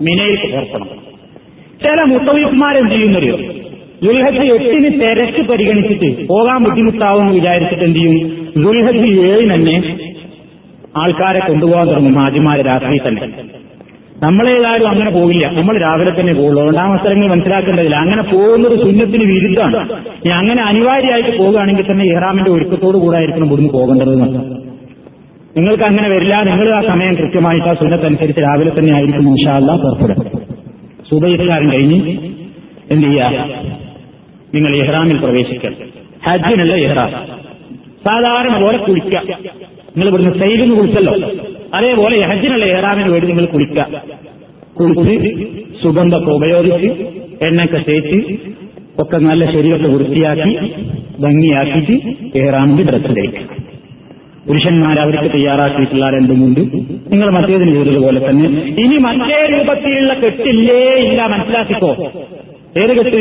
[0.00, 1.06] മിനയിൽ പുറപ്പെടണം.
[1.84, 3.54] ചില മുത്തവീഫ്മാരെന്ത് ചെയ്യുന്നൊരു
[4.02, 8.52] ദുൽഹജ് എട്ടിന് തിരക്ക് പരിഗണിച്ചിട്ട് പോകാൻ ബുദ്ധിമുട്ടാവുമെന്ന് വിചാരിച്ചിട്ട് എന്ത് ചെയ്യും?
[8.56, 10.00] ദുൽഹജ് ഏഴിന് തന്നെ
[10.96, 13.65] ആൾക്കാരെ കൊണ്ടുപോകാൻ തുടങ്ങും ആദ്യമാരെ രാത്രി തന്നെ.
[14.22, 15.46] നമ്മളേതായാലും അങ്ങനെ പോകില്ല.
[15.52, 16.76] നമ്മൾ രാവിലെ തന്നെ പോകുള്ളൂ.
[16.76, 17.96] ആ അവസരങ്ങൾ മനസ്സിലാക്കേണ്ടതില്ല.
[17.96, 19.76] അങ്ങനെ പോകുന്നത് സുന്നത്തിന് വിരുദ്ധമാണ്.
[20.24, 24.12] ഇനി അങ്ങനെ അനിവാര്യമായിട്ട് പോകുകയാണെങ്കിൽ തന്നെ ഇഹ്റാമിന്റെ ഒരുക്കത്തോടു കൂടെ ആയിരിക്കണം ഇവിടുന്ന് പോകേണ്ടത്
[25.56, 26.42] നിങ്ങൾക്ക് അങ്ങനെ വരില്ല.
[26.42, 30.18] നിങ്ങൾ ആ സമയം കൃത്യമായിട്ട് ആ സുന്നത്തനുസരിച്ച് രാവിലെ തന്നെ ആയിരിക്കും ഇൻഷാല്ല പുറപ്പെടും.
[31.10, 31.98] സുബൈസ്കാരം കഴിഞ്ഞ്
[32.90, 33.30] എന്ത് ചെയ്യുക
[34.54, 35.70] നിങ്ങൾ ഇഹ്റാമിൽ പ്രവേശിക്കുക
[36.26, 37.10] ഹജ്ജിനല്ല ഇഹ്റാം.
[38.06, 39.18] സാധാരണ പോലെ കുളിക്കുക
[39.96, 41.14] നിങ്ങൾ ഇവിടുന്ന് സൈലിന് കുളിച്ചല്ലോ.
[41.76, 43.82] അതേപോലെ ഹജ്ജിനുള്ള ഏറാമിന് വേണ്ടി നിങ്ങൾ കുളിക്കുക.
[44.78, 45.30] കുളിച്ച്
[45.82, 46.90] സുഗന്ധമൊക്കെ ഉപയോഗിച്ച്
[47.46, 48.18] എണ്ണയൊക്കെ തേച്ച്
[48.98, 50.52] ഒക്കെ നല്ല ശരീരത്തെ വൃത്തിയാക്കി
[51.20, 51.96] ഭംഗിയാക്കിയിട്ട്
[52.38, 53.54] ഏറാമിന്റെ ഡ്രസ്സ് ധരിക്കുക
[54.48, 56.60] പുരുഷന്മാർ അവർക്ക് തയ്യാറാക്കിയിട്ടുള്ള രണ്ടുമുണ്ട്
[57.12, 58.48] നിങ്ങൾ മറ്റേതിന് ചെയ്തതുപോലെ തന്നെ
[58.82, 61.90] ഇനി മറ്റേ രൂപത്തിലുള്ള കെട്ടില്ലേ ഇല്ല മനസ്സിലാക്കിക്കോ.
[62.82, 63.20] ഏത് കെട്ട്?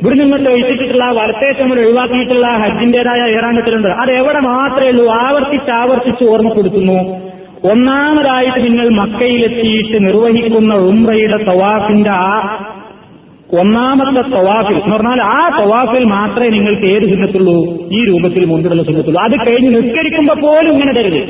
[0.00, 5.06] ഇവിടെ നിങ്ങൾ ഒഴിച്ചിട്ടുള്ള വലത്തെ ചുമൽ ഒഴിവാക്കിയിട്ടുള്ള ഹജ്ജിന്റേതായ ഏറാങ്കത്തിലുണ്ട് അത് എവിടെ മാത്രമേ ഉള്ളൂ?
[5.24, 6.98] ആവർത്തിച്ച് ആവർത്തിച്ച് ഓർമ്മപ്പെടുത്തുന്നു.
[7.70, 12.32] ഒന്നാമതായിട്ട് നിങ്ങൾ മക്കയിലെത്തിയിട്ട് നിർവഹിക്കുന്ന ഉംറയുടെ തവാഫിന്റെ ആ
[13.58, 17.56] ഒന്നാമത്തെ തവാഫിൽ എന്ന് പറഞ്ഞാൽ ആ തവാഫിൽ മാത്രമേ നിങ്ങൾക്ക് ഏത് ചിഹ്നത്തുള്ളൂ
[17.92, 21.20] ഈ രൂപത്തിൽ മുൻപിലുള്ള ചിഹ്നത്തുള്ളൂ അത് കഴിഞ്ഞ് നിസ്കരിക്കുമ്പോ പോലും ഇങ്ങനെ തരുത്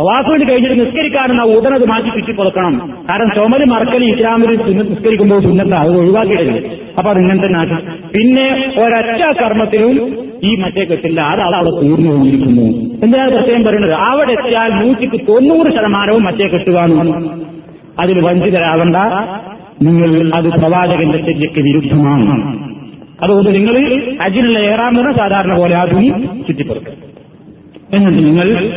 [0.00, 2.74] തവാഫിന് കഴിഞ്ഞിട്ട് നിസ്കരിക്കാനെന്ന ഉടനത് മാറ്റി ചുറ്റി കൊടുക്കണം
[3.10, 4.50] കാരണം ചുമൽ മറക്കൽ ഇസ്ലാമിൽ
[4.90, 6.60] നിസ്കരിക്കുമ്പോൾ സുന്നത്ത അത് ഒഴിവാക്കിയിട്ടില്ല.
[6.98, 7.82] അപ്പൊ അത് ഇങ്ങനെ തന്നെ ആക്കാം.
[8.14, 8.46] പിന്നെ
[8.82, 9.22] ഒരൊറ്റ
[10.44, 12.62] ഈ മറ്റേ കെട്ടില്ല അത് അവിടെ പൂർണ പോയിരിക്കുന്നു
[13.02, 13.92] എന്താണ് പ്രത്യേകം പറയുന്നത്?
[13.92, 16.70] അവിടെ എത്തിയാൽ നൂറ്റിക്ക് തൊണ്ണൂറ് ശതമാനവും മറ്റേ കെട്ട്
[18.00, 18.96] അതിൽ വഞ്ചിതരാകണ്ട.
[19.82, 22.58] നിങ്ങൾ അത് പ്രവാചകന്റെ ശരിക്ക് വിരുദ്ധമാണ്.
[23.22, 26.08] അതുകൊണ്ട് നിങ്ങൾ അജിനുള്ള ഏറാമെന്ന് സാധാരണ പോലെ ആ തുണി
[26.48, 26.94] ചുറ്റിപ്പുറക്കും.
[27.92, 28.72] എന്നിട്ട് നിങ്ങൾ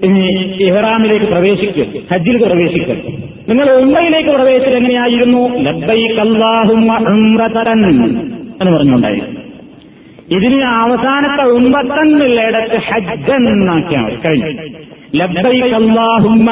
[0.00, 0.18] ഇനി
[0.62, 2.96] ഇഹ്റാമിലേക്ക് പ്രവേശിക്കും ഹജ്ജിൽ പ്രവേശിക്കും
[3.48, 5.38] നിങ്ങൾ ഉമ്മയിലേക്ക് പ്രവേശിച്ചത് എങ്ങനെയായിരുന്നു?
[8.60, 9.45] എന്ന് പറഞ്ഞുണ്ടായിരുന്നു.
[10.30, 14.60] ഇതിന് അവസാനത്തെ ഉമ്പത്തെന്നുള്ളിടത്ത് ഹജ്ജൻ എന്നാക്കിയാണ് കഴിഞ്ഞു.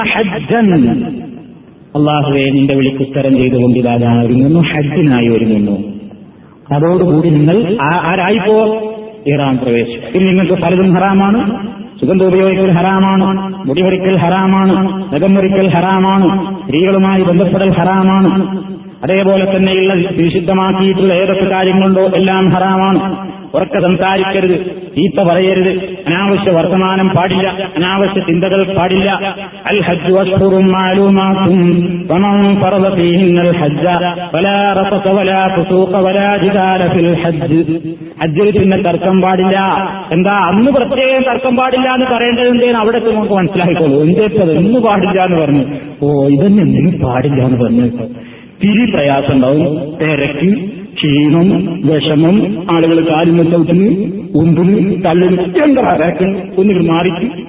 [0.03, 1.23] ഹജ്ജൻ.
[1.97, 5.95] അള്ളാഹുവെ നിന്റെ വിളിക്കുത്തരം ചെയ്തുകൊണ്ട് ഇതാ ഒരുങ്ങുന്നു ഹജ്ജിനായി ഒരുങ്ങുന്നു.
[6.71, 8.91] അതോടുകൂടി നിങ്ങൾ ആരായിപ്പോ?
[9.27, 10.19] ഇറാൻ പ്രവേശിച്ചു.
[10.19, 11.67] ഇനി നിങ്ങൾക്ക് പലതും ഹറാമാണ്.
[12.01, 13.57] സുഗന്ധ ഉപയോഗിക്കൽ ഹറാമാണ്.
[13.67, 15.15] മുടിവരിക്കൽ ഹറാമാണ്.
[15.15, 16.63] നഖം മുറിക്കൽ ഹറാമാണ്.
[16.65, 18.65] സ്ത്രീകളുമായി ബന്ധപ്പെടൽ ഹറാമാണ്.
[19.03, 23.35] അതേപോലെ തന്നെയുള്ള വിശുദ്ധമാക്കിയിട്ടുള്ള ഏതൊക്കെ കാര്യങ്ങളുണ്ടോ എല്ലാം ഹറാമാണ്.
[23.55, 25.69] ഉറക്കെ സംസാരിക്കരുത് ചീത്ത പറയരുത്.
[26.07, 29.21] അനാവശ്യ വർത്തമാനം പാടില്ല അനാവശ്യ ചിന്തകൾ പാടില്ല.
[29.67, 30.73] അൽ ഹജ്ജ് വസ്തുറും
[32.11, 32.61] വമൻ
[33.61, 33.87] ഹജ്ജ
[34.35, 34.85] വലാ
[35.17, 37.61] വലാ ഫിൽ ഹജ്ജ്.
[38.23, 39.59] ഹജ്ജിൽ പിന്നെ തർക്കം പാടില്ല.
[40.13, 45.39] എന്താ അന്ന് പ്രത്യേകം തർക്കം പാടില്ല എന്ന് പറയേണ്ടത് എന്തേന്ന് അവിടെ നമുക്ക് മനസ്സിലാക്കിക്കോളൂ എന്തേക്കത് ഇന്ന് പാടില്ല എന്ന്
[45.41, 45.65] പറഞ്ഞു.
[46.03, 48.09] ഓ ഇതന്നെ എന്തെങ്കിലും പാടില്ല എന്ന് പറഞ്ഞു
[48.65, 50.49] തിരി പ്രയാസം ഉണ്ടാവും തിരക്ക്
[50.97, 51.49] ക്ഷീണം
[51.87, 53.89] വിഷമം ആളുകൾ കാലിന് ചവിട്ടിന്
[54.35, 56.27] ഉമ്പിന് തള്ളിന് എന്താ അരക്ക്
[56.61, 56.91] ഒന്നുകിൽ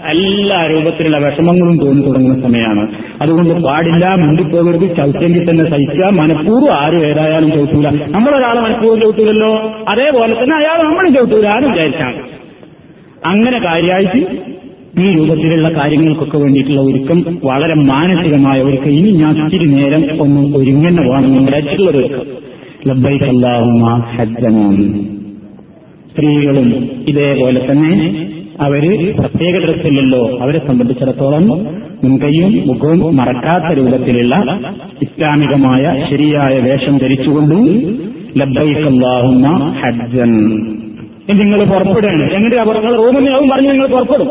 [0.06, 2.88] എല്ലാ രൂപത്തിലുള്ള വിഷമങ്ങളും തോന്നി തുടങ്ങുന്ന സമയമാണ്.
[3.22, 7.88] അതുകൊണ്ട് പാടില്ല മുണ്ടിപ്പോകരുത് ചവിട്ടെങ്കിൽ തന്നെ സഹിക്കുക മനഃപൂർവം ആരും ഏതായാലും ചവിട്ടൂല.
[8.08, 9.52] നമ്മളൊരാളെ മനഃപൂർവം ചവിട്ടൂലല്ലോ.
[9.90, 11.48] അതേപോലെ തന്നെ അയാൾ നമ്മളും ചവിട്ടൂല.
[11.48, 12.22] ആരും വിചാരിച്ചാണ്
[13.26, 14.22] അങ്ങനെ കാര്യമായിട്ട്
[15.00, 18.90] ഈ രൂപത്തിലുള്ള കാര്യങ്ങൾക്കൊക്കെ വേണ്ടിയിട്ടുള്ള ഒരുക്കം വളരെ മാനസികമായ ഒരുക്കം.
[18.90, 22.26] ഇനി ഞാൻ ഇത്തിരി നേരം ഒന്ന് ഒരുങ്ങന്നെ പോകണം വിചാരിച്ചിട്ടുള്ള ഒരു
[23.38, 24.76] ഒരുക്കം.
[26.12, 27.92] സ്ത്രീകളും ഇതേപോലെ തന്നെ
[28.62, 31.48] അവർ പ്രത്യേക ഡ്രസ്സില്ലല്ലോ അവരെ സംബന്ധിച്ചിടത്തോളം
[32.04, 34.36] മുൻകൈയും മുഖവും മറക്കാത്ത രൂപത്തിലുള്ള
[35.02, 37.66] ഇസ്ലാമികമായ ശരിയായ വേഷം ധരിച്ചുകൊണ്ടും
[38.38, 38.80] ലബ്ബൈക്ക്
[39.72, 40.34] ഹജ്ജൻ.
[41.34, 42.34] നിങ്ങൾ പുറപ്പെടുകയാണ്.
[42.34, 44.28] എങ്ങനെ നിങ്ങൾ റൂമിൽ ആവും പറഞ്ഞ് നിങ്ങൾ പുറപ്പെടും.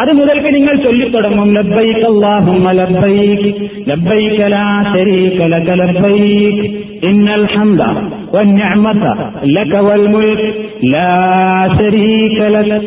[0.00, 1.54] അത് മുതൽക്ക് നിങ്ങൾ ചൊല്ലിത്തുടങ്ങും.
[1.54, 2.06] ലബ്ബൈക്ക്
[7.06, 7.82] ഇന്നൽ ഹംദ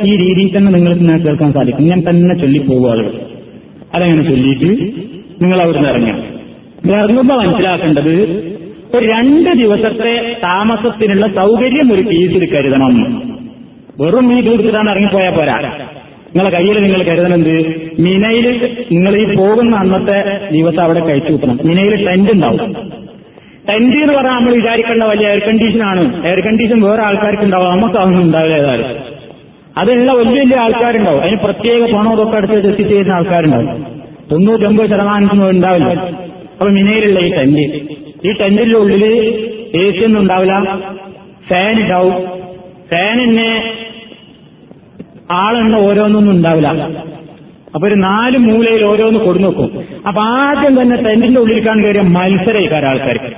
[0.03, 1.85] ഈ രീതിയിൽ തന്നെ നിങ്ങൾക്ക് കേൾക്കാൻ സാധിക്കും.
[1.85, 3.19] ഞാൻ തന്നെ ചൊല്ലിപ്പോകും ആളുകൾ
[3.93, 4.91] അതങ്ങനെ ചൊല്ലിയിട്ട്
[5.43, 6.33] നിങ്ങൾ അവിടുന്ന് ഇറങ്ങാം
[6.97, 8.43] ഇറങ്ങുമ്പോ മനസ്സിലാക്കേണ്ടത്
[8.93, 13.23] ഒരു രണ്ട് ദിവസത്തെ താമസത്തിനുള്ള സൗകര്യം ഒരു ഫീസിൽ കരുതണം.
[13.99, 15.71] വെറും ഈ ദൂരത്തിലാണ് ഇറങ്ങിപ്പോയാൽ പോരാ.
[16.35, 17.81] നിങ്ങളെ കയ്യിൽ നിങ്ങൾ കരുതണെന്ത്?
[17.99, 21.59] മിനയിൽ നിങ്ങൾ ഈ പോകുന്ന അന്നത്തെ ദിവസം അവിടെ കഴിച്ചു കൂട്ടണം.
[21.63, 22.73] മിനയിൽ ടെന്റ് ഉണ്ടാവും.
[23.69, 26.27] ടെന്റ് എന്ന് പറഞ്ഞാൽ നമ്മൾ വിചാരിക്കേണ്ട വലിയ എയർ കണ്ടീഷൻ ആണ്.
[26.27, 27.71] എയർ കണ്ടീഷൻ വേറെ ആൾക്കാർക്ക് ഉണ്ടാവും.
[27.71, 28.85] നമുക്ക് അതൊന്നും ഉണ്ടാവില്ല ഏതായാലും
[29.77, 31.21] അതിനുള്ള വലിയ വലിയ ആൾക്കാരുണ്ടാവും.
[31.21, 33.85] അതിന് പ്രത്യേക പണം അതൊക്കെ അടുത്ത് എത്തി ചെയ്യുന്ന ആൾക്കാരുണ്ടാവും.
[34.31, 35.89] തൊണ്ണൂറ്റൊമ്പത് ശതമാനത്തിനും ഉണ്ടാവില്ല.
[36.53, 37.59] അപ്പൊ മിനയിലുള്ള ഈ ടെന്റ്
[38.29, 39.05] ഈ ടെന്റിന്റെ ഉള്ളിൽ
[39.75, 40.79] എ സി ഒന്നും ഉണ്ടാവില്ല.
[41.49, 42.13] ഫാൻ ഉണ്ടാവും.
[42.91, 43.61] ഫാനിന്
[45.31, 46.67] ആളെണ്ണ ഓരോന്നൊന്നും ഉണ്ടാവില്ല.
[47.75, 53.31] അപ്പൊ ഒരു നാല് മൂലയിൽ ഓരോന്ന് കൊടുന്നു നോക്കും അപ്പൊ ആദ്യം തന്നെ ടെന്റിന്റെ ഉള്ളിലേക്കാണ് കയറിയ മത്സരക്കാർ ആൾക്കാർക്ക്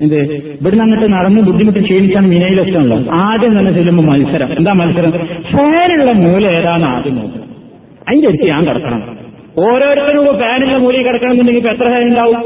[0.00, 0.16] എന്ത്?
[0.60, 4.48] ഇവിടുന്ന് അങ്ങോട്ട് നടന്ന് ബുദ്ധിമുട്ട് ക്ഷീണിച്ചാണ് വിനയിലെത്താണല്ലോ ആദ്യം തന്നെ ചെല്ലുമ്പോൾ മത്സരം.
[4.58, 5.12] എന്താ മത്സരം?
[5.52, 7.48] ഫാനുള്ള മൂല ഏതാണ് ആദ്യം നോക്കുന്നത്
[8.08, 9.02] അതിന്റെ അടുത്ത് ഞാൻ കിടക്കണം.
[9.58, 12.36] ഓരോരുത്തരും ഫാനുള്ള മൂലയിൽ കിടക്കണമെന്നുണ്ടെങ്കിൽ ഇപ്പൊ എത്ര ഫാൻ ഉണ്ടാവും?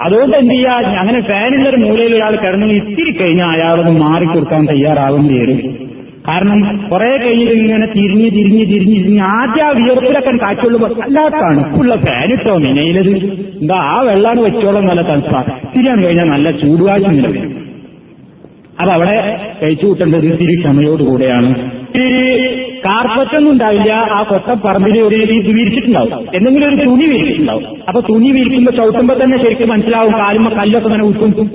[0.00, 0.74] അതുകൊണ്ട് എന്ത് ചെയ്യാ?
[1.00, 5.87] അങ്ങനെ ഫാനുള്ള ഒരു മൂലയിൽ ഒരാൾ കിടന്നു ഇത്തിരി കഴിഞ്ഞാൽ അയാളൊന്ന് മാറിക്കൊടുക്കാൻ തയ്യാറാവേണ്ടി വരും
[6.28, 12.56] കാരണം കുറെ കയ്യിൽ ഇങ്ങനെ തിരിഞ്ഞ് തിരിഞ്ഞ് തിരിഞ്ഞ് തിരിഞ്ഞ് ആദ്യം ആ വിയർപ്പിലൊക്കെ കാറ്റുള്ളൂ അല്ലാത്താണ് തണുപ്പുള്ള ഫാനിട്ടോ
[12.56, 13.10] മിനയിലത്.
[13.60, 15.44] എന്താ ആ വെള്ളാണ് വെച്ചോളം നല്ല തണുപ്പാ.
[15.76, 17.68] തിരിയാൻ കഴിഞ്ഞാൽ നല്ല ചൂടുകാറ്റ് നില വരും.
[18.80, 21.48] അപ്പൊ അവിടെ കഴിച്ചു കൂട്ടേണ്ടത് ഇത്തിരി ക്ഷമയോടുകൂടെയാണ്
[21.80, 22.48] ഇത്തിരി
[22.84, 23.92] കാർപ്പറ്റൊന്നും ഉണ്ടാവില്ല.
[23.92, 26.26] ആ കൊട്ടപ്പറമ്പിൽ ഒരു ഇത് വിരിച്ചിട്ടുണ്ടാവും.
[26.34, 27.64] എന്തെങ്കിലും ഒരു തുണി വിരിച്ചിട്ടുണ്ടാവും.
[27.88, 30.12] അപ്പൊ തുണി വിരിക്കുമ്പോ ചവിട്ടുമ്പോ തന്നെ ശരിക്കും മനസ്സിലാവും.
[30.12, 31.50] കാലുമ്പോ കല്ലൊക്കെ അങ്ങനെ ഉൾക്കും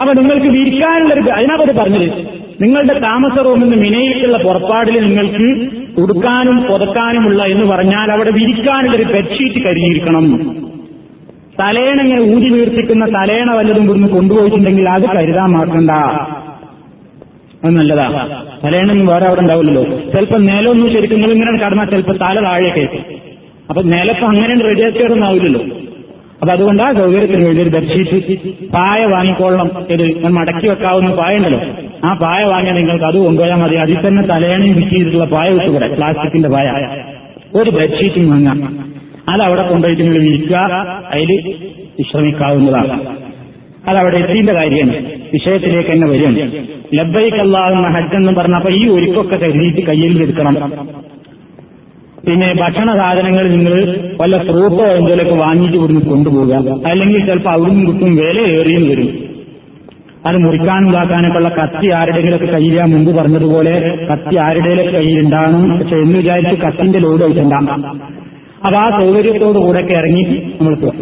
[0.00, 2.45] അപ്പൊ നിങ്ങൾക്ക് വിരിക്കാനുള്ളൊരു അതിനകത്ത് പറഞ്ഞത്.
[2.60, 5.68] നിങ്ങളുടെ താമസ റൂമിൽ നിന്ന് മിനയിലേക്കുള്ള പുറപ്പാടിൽ നിങ്ങൾക്ക്
[6.00, 10.56] ഉടുക്കാനും പുതക്കാനുമുള്ള എന്ന് പറഞ്ഞാൽ അവിടെ വിരിക്കാനുള്ള ഒരു ബെഡ്ഷീറ്റ് കരുതിയിരിക്കണം.
[11.60, 15.90] തലേണങ്ങനെ ഊതി വീർത്തിക്കുന്ന തലേണ വല്ലതും ഇവിടുന്ന് കൊണ്ടുപോയിട്ടുണ്ടെങ്കിൽ അത് കരുതാൻ മാർക്കണ്ട
[17.64, 18.28] അത് നല്ലതാ.
[18.64, 19.84] തലേണൊന്നും വേറെ അവിടെ ഉണ്ടാവില്ലല്ലോ.
[20.12, 22.98] ചിലപ്പോ നിലമൊന്നും ശരിക്കും ഇങ്ങനെ കടന്നാൽ ചിലപ്പോ തല താഴെയൊക്കെ
[23.68, 24.54] അപ്പൊ നിലപ്പം അങ്ങനെ
[25.24, 25.85] ആവില്ലല്ലോ.
[26.40, 29.70] അപ്പൊ അതുകൊണ്ട് ആ സൗകര്യത്തിന് വേണ്ടി ഒരു ബെഡ്ഷീറ്റ് പായ വാങ്ങിക്കൊള്ളണം.
[29.90, 31.60] ഇത് മടക്കി വെക്കാവുന്ന പായ ഉണ്ടല്ലോ
[32.04, 33.74] ആ പായ വാങ്ങിയാൽ നിങ്ങൾക്ക് അത് കൊണ്ടുപോയാൽ മതി.
[33.74, 35.94] അതിൽ തന്നെ ഫിറ്റ് ചെയ്തിട്ടുള്ള പായ വിട്ടുകൂടെ?
[35.94, 36.72] പ്ലാസ്റ്റിക്കിന്റെ പായ.
[37.54, 38.92] ഒരു ബെഡ്ഷീറ്റും വാങ്ങാം.
[39.28, 40.56] അത് അവിടെ കൊണ്ടുപോയിട്ട് നിങ്ങൾ വിരിക്കുക
[41.10, 41.54] അതിൽ
[41.98, 43.16] വിശ്രമിക്കാവുന്നതാണ്.
[43.88, 44.96] അതവിടെ എത്തിന്റെ കാര്യമാണ്
[45.32, 46.52] വിഷയത്തിലേക്ക് തന്നെ വരും.
[46.94, 50.95] ലബ്ബൈക്ക് അള്ളാഹുന്ന ഹജ്ജ് എന്ന് പറഞ്ഞപ്പോ ഈ ഒരുക്കൊക്കെ കരുതിയിട്ട് കയ്യിൽ എടുക്കണം.
[52.26, 53.74] പിന്നെ ഭക്ഷണ സാധനങ്ങൾ നിങ്ങൾ
[54.20, 56.54] വല്ല ഫ്രൂട്ടോ എന്തെങ്കിലുമൊക്കെ വാങ്ങിച്ചു ഇവിടുന്ന് കൊണ്ടുപോകുക
[56.90, 59.08] അല്ലെങ്കിൽ ചിലപ്പോൾ അവിടുന്ന് കിട്ടും വില ഏറിയും വരും.
[60.26, 63.74] അത് മുറിക്കാനും ഇതാക്കാനൊക്കെ ഉള്ള കത്തി ആരുടെങ്കിലൊക്കെ കയ്യിൽ ഞാൻ മുമ്പ് പറഞ്ഞതുപോലെ
[64.08, 67.82] കത്തി ആരുടെയൊക്കെ കയ്യിലുണ്ടാകണം പക്ഷെ എന്ന് വിചാരിച്ച് കത്തിന്റെ ലോഡ് ആയിട്ടുണ്ടാകാം
[68.64, 70.24] അപ്പൊ ആ സൗകര്യത്തോടു ഒക്കെ ഇറങ്ങി
[70.54, 70.98] നമ്മൾ പോകും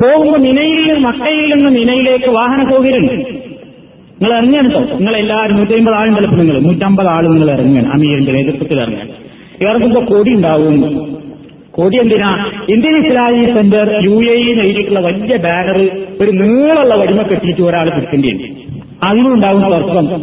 [0.00, 3.04] പോകുമ്പോൾ നിനയിൽ മക്കയിൽ നിന്ന് നിനയിലേക്ക് വാഹന സൗകര്യം
[4.20, 6.56] നിങ്ങൾ ഇറങ്ങിയാണ് കേട്ടോ നിങ്ങൾ എല്ലാവരും നൂറ്റി അമ്പത് ആളുണ്ടല്ലോ നിങ്ങൾ.
[6.66, 7.88] നൂറ്റമ്പത് ആൾ നിങ്ങൾ ഇറങ്ങുകയാണ്.
[7.94, 9.12] അമീറിന്റെ നേതൃത്വത്തിൽ ഇറങ്ങുകയാണ്.
[9.60, 10.76] ഇറങ്ങുമ്പോ കൊടി ഉണ്ടാവും.
[11.70, 12.46] കൊടി എന്തിനാ?
[12.68, 15.90] Indian Islamic centre U A എഴുതിയിട്ടുള്ള വലിയ ബാനർ
[16.20, 18.28] ഒരു നീളമുള്ള വടിമ കെട്ടിയിട്ട് ഒരാൾ പിടിക്കേണ്ടി
[19.02, 20.22] അതിനും അതിനുണ്ടാവും തർക്കം.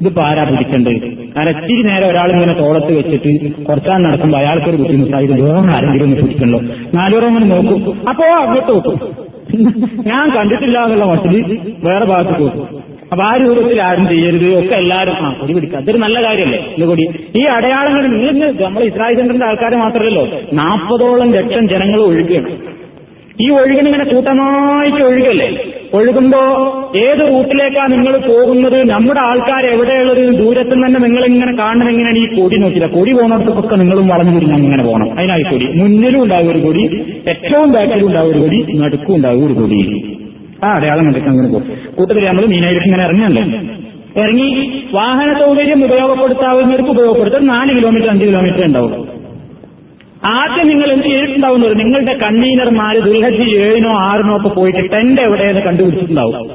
[0.00, 1.28] ഇതിപ്പോ ആരാ പിടിക്കേണ്ടത്?
[1.36, 5.26] കാരണം ഇത്തിരി നേരം ഒരാൾ ഇങ്ങനെ തോളത്ത് വെച്ചിട്ട് കുറച്ചാൽ നടക്കുമ്പോ അയാൾക്കൊരു ബുദ്ധിമുട്ടായി.
[5.26, 6.60] വേറെ ആരെങ്കിലും പിടിക്കണല്ലോ.
[6.94, 8.08] നാലുപേരും അങ്ങനെ നോക്കും.
[8.08, 9.28] അപ്പോ അങ്ങോട്ട് നോക്കും.
[10.06, 12.68] ഞാൻ കണ്ടിട്ടില്ല എന്നുള്ള മട്ടിൽ വേറെ ഭാഗത്ത് പോകും
[13.12, 14.58] അപ്പൊ ആ രൂപത്തിൽ ആരും ചെയ്യരുത്.
[14.58, 15.78] ഒക്കെ എല്ലാവരും ആ കൊടി പിടിക്കുക.
[15.78, 16.58] അതൊരു നല്ല കാര്യമല്ലേ?
[16.78, 17.04] ഇത് കൊടി
[17.36, 22.50] ഈ അടയാളങ്ങൾ നിങ്ങൾ നമ്മൾ ഇസ്രായേൽ സെന്ററിന്റെ ആൾക്കാർ മാത്രമല്ലല്ലോ നാൽപ്പതോളം ലക്ഷം ജനങ്ങൾ ഒഴുകുകയാണ്.
[23.40, 25.48] ഈ ഒഴുകിനിങ്ങനെ കൂട്ടമായിട്ട് ഒഴുകല്ലേ?
[25.94, 26.40] ഒഴുകുമ്പോ
[26.96, 28.90] ഏത് റൂട്ടിലേക്കാ നിങ്ങൾ പോകുന്നത്?
[28.90, 30.22] നമ്മുടെ ആൾക്കാർ എവിടെയുള്ളത്?
[30.38, 34.82] ദൂരത്തിൽ തന്നെ നിങ്ങൾ ഇങ്ങനെ കാണണം എങ്ങനെയാണ് ഈ കൊടി നോക്കില്ല കൊടി പോകുന്നിടത്തൊക്കെ നിങ്ങളും വളഞ്ഞു തിരിഞ്ഞ് അങ്ങനെ
[34.82, 36.84] പോകണം അതിനായി കൊടി മുന്നിലും ഉണ്ടാവും ഒരു കൊടി
[37.28, 39.80] ഏറ്റവും ബാക്കിലും ഉണ്ടാവും ഒരു കൊടി നടുക്കും ഉണ്ടാവും ഒരു കൊടി
[40.64, 43.42] ആ അടയാളം കണ്ടിട്ട് അങ്ങനെ പോകും കൂട്ടത്തിൽ നമ്മൾ മീനായിട്ട് ഇങ്ങനെ ഇറങ്ങിയല്ലേ
[44.22, 44.48] ഇറങ്ങി
[44.92, 49.08] വാഹന സൗകര്യം ഉപയോഗപ്പെടുത്താവുന്നവർക്ക് ഉപയോഗപ്പെടുത്താൻ നാല് കിലോമീറ്റർ അഞ്ച് കിലോമീറ്റർ ഉണ്ടാവും.
[50.24, 56.50] ആദ്യം നിങ്ങൾ എന്ത് ചെയ്തിട്ടുണ്ടാവുന്നത് നിങ്ങളുടെ കൺവീനർമാര് ദുൽഹജി ഏഴിനോ ആറിനോ ഒക്കെ പോയിട്ട് ടെന്റ് എവിടെയെന്ന് കണ്ടുപിടിച്ചിട്ടുണ്ടാവും.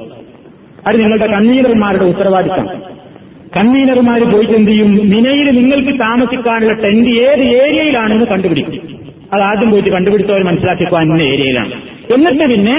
[0.87, 2.69] അത് നിങ്ങളുടെ കൺവീനർമാരുടെ ഉത്തരവാദിത്തം.
[3.57, 4.91] കൺവീനർമാർ പോയിട്ട് എന്ത് ചെയ്യും?
[5.03, 8.99] മിനയിൽ നിങ്ങൾക്ക് താമസിക്കാനുള്ള ടെന്റ് ഏത് ഏരിയയിലാണെന്ന് കണ്ടുപിടിക്കും.
[9.33, 11.71] അത് ആദ്യം പോയിട്ട് കണ്ടുപിടിച്ചവർ മനസ്സിലാക്കി അന്ന ഏരിയയിലാണ്.
[12.13, 12.75] എന്നിട്ട് പിന്നെ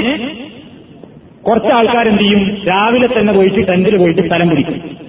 [1.48, 2.42] കുറച്ച് ആൾക്കാരെന്ത് ചെയ്യും?
[2.68, 5.04] രാവിലെ തന്നെ പോയിട്ട് ടെന്റിൽ പോയിട്ട് സ്ഥലം പിടിക്കും.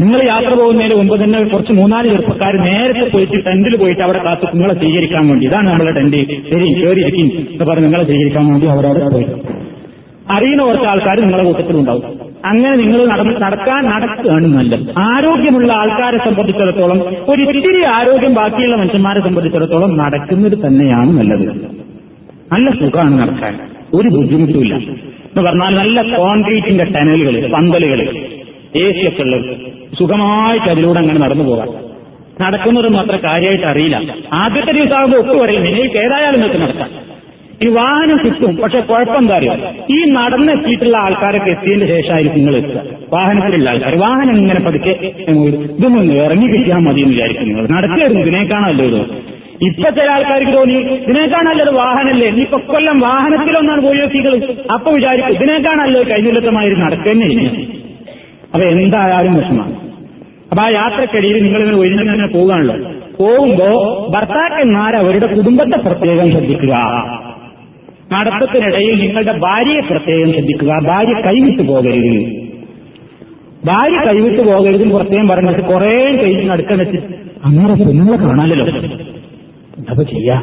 [0.00, 4.74] നിങ്ങൾ യാത്ര പോകുന്നതിന് മുമ്പ് തന്നെ കുറച്ച് മൂന്നാൽ ചെറുപ്പക്കാർ നേരത്തെ പോയിട്ട് ടെന്റിൽ പോയിട്ട് അവിടെ കാത്ത് നിങ്ങളെ
[4.74, 5.46] സ്വീകരിക്കാൻ വേണ്ടി.
[5.46, 6.16] ഇതാണ് നമ്മുടെ ടെന്റ്.
[6.16, 9.26] ശരി കയറിയിരിക്കും എന്ന് പറഞ്ഞ് നിങ്ങളെ സ്വീകരിക്കാൻ വേണ്ടി അവരവിടെ പോയി.
[10.30, 12.04] അറിയുന്ന കുറച്ച് ആൾക്കാർ നിങ്ങളുടെ കൂട്ടത്തിലുണ്ടാവും
[12.44, 14.94] അങ്ങനെ നിങ്ങൾ നടന്ന് നടക്കാൻ നടക്കുകയാണ് നല്ലത്.
[14.98, 21.66] ആരോഗ്യമുള്ള ആൾക്കാരെ സംബന്ധിച്ചിടത്തോളം ഒരു ഇത്തിരി ആരോഗ്യം ബാക്കിയുള്ള മനുഷ്യന്മാരെ സംബന്ധിച്ചിടത്തോളം നടക്കുന്നത് തന്നെയാണ് നല്ലത്.
[22.52, 23.58] നല്ല സുഖമാണ് നടക്കാൻ.
[23.94, 24.74] ഒരു ബുദ്ധിമുട്ടുമില്ല.
[25.36, 28.00] എന്ന് പറഞ്ഞാൽ നല്ല കോൺക്രീറ്റിന്റെ ടനലുകൾ പന്തലുകൾ
[28.76, 29.56] എ സി ഒക്കെ ഉള്ളത്
[29.98, 31.68] സുഖമായിട്ട് അതിലൂടെ അങ്ങനെ നടന്നു പോകാം.
[32.40, 34.14] നടക്കുന്നതൊന്നും അത്ര കാര്യമായിട്ട് അറിയില്ല.
[34.32, 37.04] ആദ്യത്തെ ദിവസമാകുമ്പോൾ ഒപ്പ് പറയും നിങ്ങൾക്ക് ഏതായാലും നിങ്ങൾക്ക് നടക്കാം
[37.62, 38.56] ഈ വാഹനം കിട്ടും.
[38.56, 39.54] പക്ഷെ കുഴപ്പം എന്താ അറിയോ?
[39.90, 42.80] ഈ നടന്നെത്തിയിട്ടുള്ള ആൾക്കാരൊക്കെ എത്തിയതിന്റെ ശേഷമായിരിക്കും നിങ്ങൾ എത്തുക.
[43.12, 43.96] വാഹനത്തിലുള്ള ആൾക്കാർ.
[43.96, 44.90] വാഹനം ഇങ്ങനെ പതുക്കെ
[45.28, 47.66] ഇതൊന്നും ഇറങ്ങി കിട്ടിയാൽ മതി എന്ന് വിചാരിക്കും നിങ്ങൾ.
[47.66, 48.22] നടക്കുകയായിരുന്നു.
[48.22, 49.33] ഇതിനേക്കാണല്ലോ ഇത്?
[49.62, 52.28] ഇപ്പൊ ചില ആൾക്കാർക്ക് തോന്നി ഇതിനേക്കാണല്ലത് വാഹനല്ലേ.
[52.28, 54.00] ഇനിയിപ്പൊ കൊല്ലം വാഹനത്തിലൊന്നാണ് പോയി
[54.70, 57.28] അപ്പൊ വിചാരിക്കും ഇതിനേക്കാണല്ലോ കഴിഞ്ഞുലത്തമായിരുന്നു നടക്കന്നെ
[58.54, 59.74] അപ്പൊ എന്തായാലും വിഷമാണ്
[60.50, 62.76] അപ്പൊ ആ യാത്രക്കിടയിൽ നിങ്ങൾ ഇങ്ങനെ തന്നെ പോകാണല്ലോ.
[63.18, 63.68] പോകുമ്പോ
[64.14, 66.74] ഭർത്താക്കന്മാർ അവരുടെ കുടുംബത്തെ പ്രത്യേകം ശ്രദ്ധിക്കുക.
[68.12, 70.72] നടത്തത്തിനിടയിൽ നിങ്ങളുടെ ഭാര്യയെ പ്രത്യേകം ശ്രദ്ധിക്കുക.
[70.88, 72.44] ഭാര്യ കൈവിട്ടു പോകരുത്.
[73.64, 78.66] ഭാര്യ കൈവിട്ടു പോകരുതെന്ന് പ്രത്യേകം പറഞ്ഞിട്ട് കുറെ കഴിഞ്ഞ് വെച്ചിട്ട് അങ്ങനെ പെണ്ണുങ്ങളെ കാണാനല്ലോ
[79.78, 80.36] എന്താ ചെയ്യാ.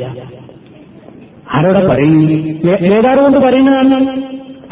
[1.55, 2.35] ആരോടെ പറയുന്നു
[2.97, 3.97] ഏതാരും കൊണ്ട് പറയുന്നതാണ്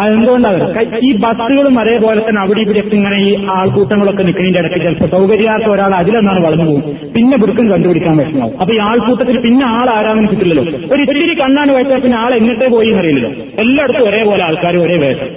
[0.04, 0.60] അതെന്തുകൊണ്ടാണ്?
[1.02, 6.40] ഈ ബസ്സുകളും അതേപോലെ തന്നെ അവിടെ ഇവിടെയൊക്കെ ഇങ്ങനെ ഈ ആൾക്കൂട്ടങ്ങളൊക്കെ നിൽക്കുന്നതിന്റെ ഇടയ്ക്ക് ചിലപ്പോൾ സൗകര്യാത്ത ഒരാൾ അതിലൊന്നാണ്
[6.46, 6.84] വളർന്നു പോകും
[7.14, 10.64] പിന്നെ വൃക്കം കണ്ടുപിടിക്കാൻ വിഷമാവും അപ്പൊ ഈ ആൾക്കൂട്ടത്തിൽ പിന്നെ ആൾ ആരാമെന്ന് കിട്ടില്ലല്ലോ.
[10.94, 13.32] ഒരു ഇത്തിരി കണ്ണാണ് വെച്ചാൽ പിന്നെ ആൾ എങ്ങോട്ടേ പോയി എന്നറിയില്ലല്ലോ.
[13.58, 15.30] എല്ലായിടത്തും ഒരേപോലെ ആൾക്കാർ ഒരേ വേഷം.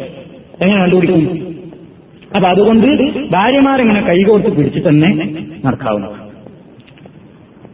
[0.62, 1.24] എങ്ങനെ കണ്ടുപിടിക്കും?
[2.36, 2.86] അപ്പൊ അതുകൊണ്ട്
[3.30, 5.10] ഭാര്യമാരെങ്ങനെ കൈകോർത്ത് പിടിച്ച് തന്നെ
[5.64, 6.10] നടക്കാവുന്നു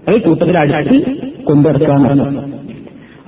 [0.09, 0.97] അത് കൂട്ടത്തിൽ അടുത്ത്
[1.45, 2.43] കൊണ്ടെടുക്കാവുന്നതാണ്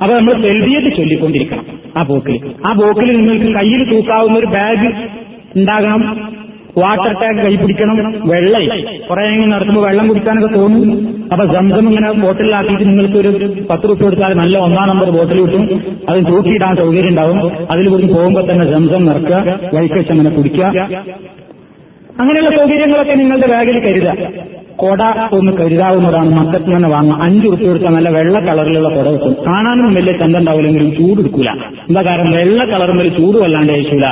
[0.02, 1.64] അപ്പൊ നമ്മൾ തെൽബിയത്ത് ചൊല്ലിക്കൊണ്ടിരിക്കണം.
[1.96, 4.88] ആ പോക്കിൽ ആ പോക്കിൽ നിങ്ങൾക്ക് കയ്യിൽ തൂക്കാവുന്ന ഒരു ബാഗ്
[5.56, 6.02] ഉണ്ടാകണം.
[6.78, 7.96] വാട്ടർ ടാങ്ക് കൈ പിടിക്കണം.
[8.30, 8.62] വെള്ളം
[9.08, 10.90] കുറെ ഇങ്ങനെ നടത്തുമ്പോൾ വെള്ളം കുടിക്കാനൊക്കെ തോന്നും.
[11.32, 13.30] അപ്പൊ സംസം ഇങ്ങനെ ബോട്ടിലാക്കിയിട്ട് നിങ്ങൾക്ക് ഒരു
[13.70, 15.64] പത്ത് റുപ്യ കൊടുത്താൽ നല്ല ഒന്നാം നമ്പർ ബോട്ടിൽ കിട്ടും.
[16.08, 17.38] അത് തൂക്കിയിടാൻ സൗകര്യം ഉണ്ടാവും.
[17.70, 20.66] അതിൽ കൂടി പോകുമ്പോൾ തന്നെ സംസം നിറക്കുക വൈക്കച്ച് അങ്ങനെ കുടിക്കുക.
[22.20, 24.16] അങ്ങനെയുള്ള സൗകര്യങ്ങളൊക്കെ നിങ്ങളുടെ ബാഗിൽ കരുതുക
[24.82, 25.02] കൊട
[25.36, 26.30] ഒന്ന് കരുതാവുന്നതാണ്.
[26.36, 27.16] മക്കത്ത് നിന്ന് വാങ്ങുക.
[27.24, 29.32] അഞ്ചു റുപ്യ കൊടുത്താൽ നല്ല വെള്ള കളറിലുള്ള കൊട കിട്ടും.
[29.46, 31.48] കാണാനും വലിയ ചന്തണ്ടാവില്ലെങ്കിലും ചൂട് എടുക്കൂല
[31.88, 32.32] എന്താ കാരണം?
[32.38, 34.06] വെള്ള കളറും ഒരു ചൂട് വല്ലാണ്ട് അയച്ചില്ല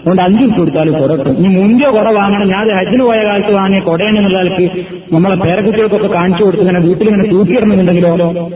[0.00, 1.36] അതുകൊണ്ട് അഞ്ചു റുപ്യ കൊടുത്താലും കൊട കിട്ടും.
[1.40, 2.46] ഇനി മുന്തിയ കൊട വാങ്ങണം.
[2.54, 4.40] ഞാൻ ഹജ്ജിന് പോയ കാലത്ത് വാങ്ങിയ കൊടയാണെന്നുള്ള
[5.14, 8.12] നമ്മളെ പേരക്കുട്ടികൾക്കൊക്കെ കാണിച്ചു കൊടുത്ത് ഇങ്ങനെ വീട്ടിലിങ്ങനെ തൂക്കിയിടണമെന്നുണ്ടെങ്കിലോ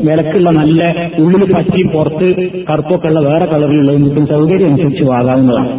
[0.09, 0.81] വിലക്കുള്ള നല്ല
[1.25, 2.29] ഉള്ളിൽ പറ്റി പുറത്ത്
[2.71, 5.73] കറുപ്പൊക്കെ ഉള്ള വേറെ കളറിലുള്ള കിട്ടും സൗകര്യം അനുസരിച്ച് വാങ്ങാവുന്നതാണ്.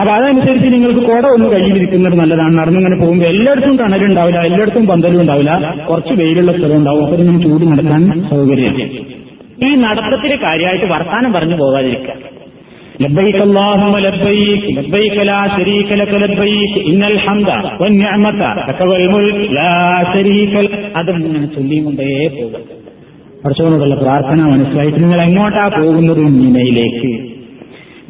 [0.00, 5.52] അപ്പൊ അതനുസരിച്ച് നിങ്ങൾക്ക് കുട ഒന്ന് കയ്യിലിരിക്കുന്നത് നല്ലതാണ് നടന്നിങ്ങനെ പോകുമ്പോൾ എല്ലായിടത്തും തണലുണ്ടാവില്ല എല്ലായിടത്തും പന്തലും ഉണ്ടാവില്ല
[5.88, 8.78] കുറച്ച് വെയിലുള്ള സ്ഥലം ഉണ്ടാവും അപ്പൊ നിങ്ങൾ ചൂട് നടക്കാൻ സൗകര്യം
[9.62, 12.20] ഈ നടത്തത്തിന് കാര്യമായിട്ട് വർത്താനം പറഞ്ഞു പോകാതിരിക്കുക
[13.00, 17.48] لبيك اللهم لبيك لبيك لا شريك لك لبيك إن الحمد
[17.80, 18.30] والنعمة
[18.68, 19.72] لك والملك لا
[20.14, 22.06] شريك لك അതും ഇങ്ങനെ ചൊല്ലിയും കൊണ്ടേ
[22.36, 22.60] പോകുക
[23.42, 27.10] പഠിച്ചവനോടുള്ള പ്രാർത്ഥന മനസ്സിലായിട്ട് നിങ്ങൾ എങ്ങോട്ടാ പോകുന്നത് മീനയിലേക്ക്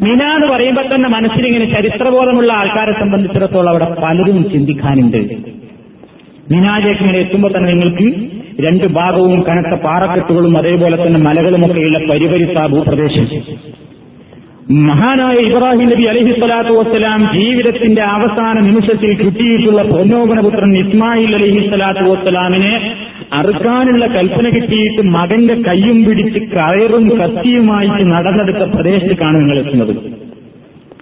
[0.02, 5.18] മിന എന്ന് പറയുമ്പോൾ തന്നെ മനസ്സിലിങ്ങനെ ചരിത്രബോധമുള്ള ആൾക്കാരെ സംബന്ധിച്ചിടത്തോളം അവിടെ പലരും ചിന്തിക്കാനുണ്ട്.
[6.52, 8.08] മിനാജേക്ക് ഇങ്ങനെ എത്തുമ്പോൾ തന്നെ നിങ്ങൾക്ക്
[8.62, 13.28] രണ്ട് ഭാഗവും കനത്ത പാറക്കെട്ടുകളും അതേപോലെ തന്നെ മലകളുമൊക്കെയുള്ള പരിപരിത്ത ഭൂപ്രദേശം.
[14.72, 22.74] മഹാനായ ഇബ്രാഹിം നബി അലഹി സ്വലാത്തു വസ്സലാം ജീവിതത്തിന്റെ അവസാന നിമിഷത്തിൽ കിട്ടിയിട്ടുള്ള പൊന്നോപനപുത്രൻ ഇസ്മായിൽ അലഹി സ്വലാത്തു വസ്സലാമിനെ
[23.34, 29.94] അറുക്കാനുള്ള കൽപ്പന കിട്ടിയിട്ട് മകന്റെ കയ്യും പിടിച്ച് കയറും കത്തിയുമായി നടന്നെടുത്ത പ്രദേശത്തേക്കാണ് നിങ്ങൾ എത്തുന്നത്.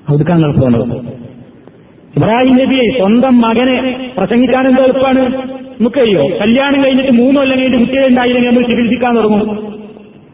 [0.09, 0.81] അവിടുക്കാണ് നിങ്ങൾ
[2.17, 3.75] ഇബ്രാഹിം നബിയെ സ്വന്തം മകനെ
[4.17, 5.19] പ്രസംഗിക്കാൻ എന്താ എളുപ്പമാണ്
[5.79, 6.27] നമുക്കറിയോ?
[6.41, 9.41] കല്യാണം കഴിഞ്ഞിട്ട് മൂന്നോ അല്ലെങ്കിൽ കഴിഞ്ഞിട്ട് കുട്ടികളുണ്ടായില്ലെങ്കിൽ നമ്മൾ ചികിത്സിക്കാൻ തുടങ്ങും.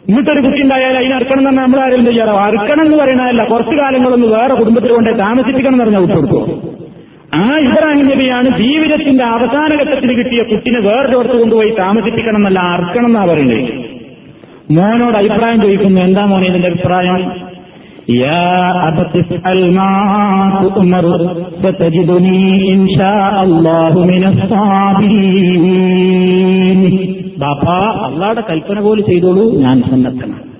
[0.10, 2.32] ഇന്നിട്ടൊരു കുട്ടി ഉണ്ടായാലും അതിന് അറുക്കണം എന്ന് നമ്മളാരും ചെയ്യാറോ?
[2.38, 6.04] അറുക്കണം എന്ന് പറയണതല്ല കുറച്ചു കാലങ്ങളൊന്ന് വേറെ കുടുംബത്തിൽ കൊണ്ടേ താമസിപ്പിക്കണം എന്ന് പറഞ്ഞാൽ
[7.34, 13.94] ആ ഇബ്രാഹിം നബിയാണ് ജീവിതത്തിന്റെ അവസാന ഘട്ടത്തിൽ കിട്ടിയ കുട്ടിനെ വേറൊരിടത്ത് കൊണ്ടുപോയി താമസിപ്പിക്കണം എന്നല്ല അർക്കണം എന്നാ പറയുന്നത്.
[14.72, 17.32] മോനോട് അഭിപ്രായം ചോദിക്കുന്നു എന്താ മോനെ ഇതിന്റെ അഭിപ്രായം?
[27.38, 27.78] ബാപ്പാ
[28.08, 30.53] അള്ളാടെ കൽപ്പന പോലെ ചെയ്തോളൂ ഞാൻ സന്നദ്ധനാണ്.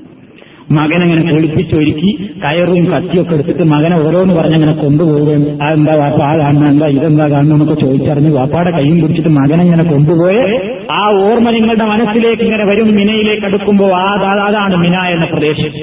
[0.78, 2.10] മകനങ്ങനെ കുളിപ്പിച്ചൊരുക്കി
[2.44, 5.44] കയറും കത്തിയൊക്കെ എടുത്തിട്ട് മകനെ ഓരോന്ന് പറഞ്ഞങ്ങനെ കൊണ്ടുപോവുകയും
[5.74, 10.44] എന്താ വാപ്പ ആ കാണുന്ന എന്താ ഇതെന്താ കാണുന്ന എന്നൊക്കെ ചോദിച്ചറിഞ്ഞ് വാപ്പാടെ കൈയും പിടിച്ചിട്ട് മകനെങ്ങനെ കൊണ്ടുപോയി
[10.92, 14.08] ആ ഓർമ്മ നിങ്ങളുടെ മനസ്സിലേക്ക് ഇങ്ങനെ വരും മിനയിലേക്ക് അടുക്കുമ്പോൾ ആ
[14.48, 15.74] അതാണ് മിന എന്ന പ്രദേശം.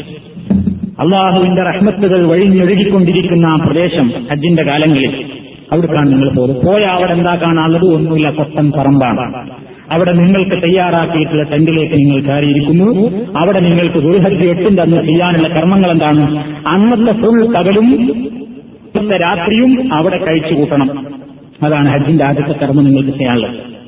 [1.01, 5.13] അള്ളാഹുവിന്റെ റഹ്മത്തുകൾ വഴിഞ്ഞൊഴുകിക്കൊണ്ടിരിക്കുന്ന ആ പ്രദേശം ഹജ്ജിന്റെ കാലങ്ങളിൽ.
[5.73, 7.87] അവിടേക്കാണ് നിങ്ങൾ പോകുന്നത് പോയ അവിടെ എന്താ കാണാനുള്ളത്?
[7.95, 9.25] ഒന്നുമില്ല കൊത്തൻ പറമ്പാണ്.
[9.91, 13.11] അവിടെ നിങ്ങൾക്ക് തയ്യാറാക്കിയിട്ടുള്ള ടെന്റിലേക്ക് നിങ്ങൾ കയറിയിരിക്കുന്നു.
[13.37, 21.07] അവിടെ നിങ്ങൾക്ക് ദുരിഹത്തി എട്ടിന്റെ അന്ന് ചെയ്യാനുള്ള കർമ്മങ്ങൾ എന്താണ് അന്നത്തെ ഫുൾ ഇന്നത്തെ രാത്രിയും അവിടെ കഴിച്ചു കൂട്ടണം.
[21.63, 23.80] അതാണ് ഹജ്ജിന്റെ ആദ്യത്തെ കർമ്മം നിങ്ങൾക്ക് ചെയ്യാനുള്ളത്.